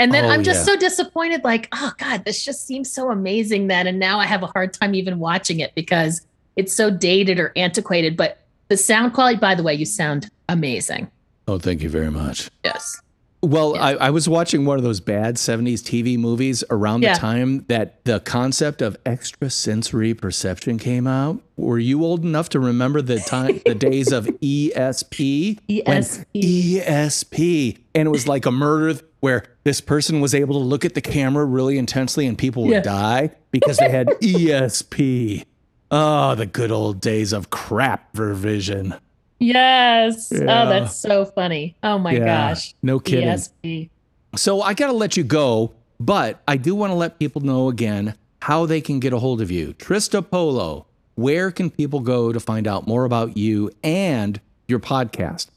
And 0.00 0.12
then 0.12 0.24
Oh, 0.24 0.28
I'm 0.28 0.42
just 0.42 0.60
yeah. 0.60 0.74
so 0.74 0.76
disappointed, 0.78 1.44
like, 1.44 1.68
oh 1.72 1.92
God, 1.98 2.24
this 2.24 2.44
just 2.44 2.66
seems 2.66 2.90
so 2.90 3.10
amazing 3.10 3.68
then. 3.68 3.86
And 3.86 3.98
now 3.98 4.18
I 4.18 4.26
have 4.26 4.42
a 4.42 4.46
hard 4.48 4.72
time 4.72 4.94
even 4.94 5.18
watching 5.20 5.60
it 5.60 5.74
because 5.74 6.26
it's 6.56 6.72
so 6.74 6.90
dated 6.90 7.38
or 7.38 7.52
antiquated. 7.56 8.16
But 8.16 8.38
the 8.68 8.76
sound 8.76 9.12
quality, 9.14 9.38
by 9.38 9.54
the 9.54 9.62
way, 9.62 9.74
you 9.74 9.84
sound 9.84 10.28
amazing. 10.48 11.08
Oh, 11.46 11.58
thank 11.58 11.82
you 11.82 11.88
very 11.88 12.10
much. 12.10 12.50
Yes. 12.64 13.00
Well, 13.40 13.76
I, 13.76 13.92
I 13.94 14.10
was 14.10 14.28
watching 14.28 14.64
one 14.64 14.78
of 14.78 14.82
those 14.84 14.98
bad 14.98 15.36
70s 15.36 15.74
TV 15.80 16.18
movies 16.18 16.64
around 16.70 17.02
Yeah. 17.02 17.14
the 17.14 17.20
time 17.20 17.64
that 17.68 18.04
the 18.04 18.18
concept 18.18 18.82
of 18.82 18.96
extrasensory 19.06 20.12
perception 20.12 20.76
came 20.76 21.06
out. 21.06 21.40
Were 21.56 21.78
you 21.78 22.04
old 22.04 22.24
enough 22.24 22.48
to 22.50 22.58
remember 22.60 23.00
the 23.00 23.20
time, 23.20 23.60
the 23.64 23.74
days 23.76 24.10
of 24.10 24.26
ESP? 24.26 25.60
ESP. 25.68 26.24
ESP. 26.34 27.78
And 27.94 28.06
it 28.08 28.10
was 28.10 28.26
like 28.26 28.44
a 28.44 28.50
murder 28.50 28.98
where 29.20 29.44
this 29.64 29.80
person 29.80 30.20
was 30.20 30.34
able 30.34 30.54
to 30.58 30.64
look 30.64 30.84
at 30.84 30.94
the 30.94 31.00
camera 31.00 31.44
really 31.44 31.78
intensely 31.78 32.26
and 32.26 32.36
people 32.36 32.64
would 32.64 32.72
Yeah. 32.72 32.80
die 32.80 33.30
because 33.52 33.76
they 33.76 33.88
had 33.88 34.08
ESP. 34.20 35.44
Oh, 35.90 36.34
the 36.34 36.46
good 36.46 36.70
old 36.72 37.00
days 37.00 37.32
of 37.32 37.50
crap 37.50 38.12
vision. 38.14 38.94
Yes. 39.38 40.32
Oh, 40.32 40.36
yeah. 40.44 40.62
Oh, 40.64 40.68
that's 40.68 40.96
so 40.96 41.24
funny. 41.24 41.76
Oh 41.82 41.98
my 41.98 42.12
Yeah, 42.12 42.24
gosh. 42.50 42.74
no 42.82 42.98
kidding. 42.98 43.28
ESP. 43.28 43.90
So 44.36 44.60
I 44.62 44.74
got 44.74 44.88
to 44.88 44.92
let 44.92 45.16
you 45.16 45.24
go, 45.24 45.72
but 46.00 46.42
I 46.46 46.56
do 46.56 46.74
want 46.74 46.90
to 46.90 46.94
let 46.94 47.18
people 47.18 47.40
know 47.40 47.68
again 47.68 48.14
how 48.42 48.66
they 48.66 48.80
can 48.80 49.00
get 49.00 49.12
a 49.12 49.18
hold 49.18 49.40
of 49.40 49.50
you. 49.50 49.74
Trista 49.74 50.28
Polo, 50.28 50.86
where 51.14 51.50
can 51.50 51.70
people 51.70 52.00
go 52.00 52.32
to 52.32 52.40
find 52.40 52.66
out 52.68 52.86
more 52.86 53.04
about 53.04 53.36
you 53.36 53.70
and 53.82 54.40
your 54.66 54.78
podcast? 54.80 55.48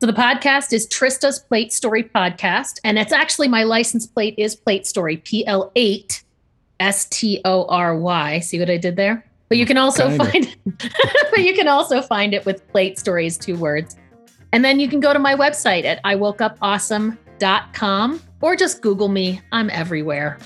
So 0.00 0.06
the 0.06 0.12
podcast 0.12 0.72
is 0.72 0.86
Trista's 0.86 1.40
Plate 1.40 1.72
Story 1.72 2.04
Podcast, 2.04 2.78
and 2.84 2.98
it's 2.98 3.12
actually 3.12 3.48
my 3.48 3.64
license 3.64 4.06
plate 4.06 4.34
is 4.38 4.54
Plate 4.54 4.86
Story 4.86 5.16
PL8 5.16 6.22
S 6.78 7.06
T 7.06 7.40
O 7.44 7.64
R 7.64 7.98
Y. 7.98 8.38
See 8.38 8.60
what 8.60 8.70
I 8.70 8.76
did 8.76 8.94
there? 8.94 9.24
But 9.48 9.58
you 9.58 9.66
can 9.66 9.78
also 9.78 10.08
Kinda. 10.08 10.24
find 10.24 10.56
but 11.30 11.40
you 11.40 11.54
can 11.54 11.68
also 11.68 12.02
find 12.02 12.34
it 12.34 12.44
with 12.44 12.66
Plate 12.68 12.98
Stories 12.98 13.38
two 13.38 13.56
words. 13.56 13.96
And 14.52 14.64
then 14.64 14.80
you 14.80 14.88
can 14.88 15.00
go 15.00 15.12
to 15.12 15.18
my 15.18 15.34
website 15.34 15.84
at 15.84 16.02
iwokeupawesome.com 16.04 18.22
or 18.40 18.56
just 18.56 18.82
Google 18.82 19.08
me. 19.08 19.40
I'm 19.52 19.70
everywhere. 19.70 20.38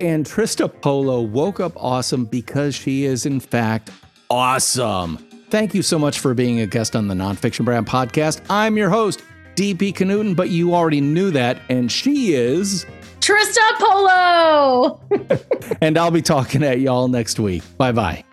And 0.00 0.24
Trista 0.24 0.72
Polo 0.80 1.20
woke 1.22 1.60
up 1.60 1.72
awesome 1.76 2.24
because 2.24 2.74
she 2.74 3.04
is, 3.04 3.26
in 3.26 3.40
fact, 3.40 3.90
awesome. 4.30 5.18
Thank 5.50 5.74
you 5.74 5.82
so 5.82 5.98
much 5.98 6.20
for 6.20 6.34
being 6.34 6.60
a 6.60 6.66
guest 6.66 6.94
on 6.94 7.08
the 7.08 7.14
Nonfiction 7.14 7.64
Brand 7.64 7.86
podcast. 7.86 8.40
I'm 8.48 8.76
your 8.76 8.90
host, 8.90 9.22
DP 9.56 9.92
Knudten, 9.94 10.36
but 10.36 10.50
you 10.50 10.74
already 10.74 11.00
knew 11.00 11.30
that, 11.32 11.60
and 11.68 11.90
she 11.90 12.34
is. 12.34 12.86
Trista 13.28 13.60
Polo. 13.78 15.00
And 15.82 15.98
I'll 15.98 16.10
be 16.10 16.22
talking 16.22 16.62
at 16.62 16.80
y'all 16.80 17.08
next 17.08 17.38
week. 17.38 17.62
Bye 17.76 17.92
bye. 17.92 18.24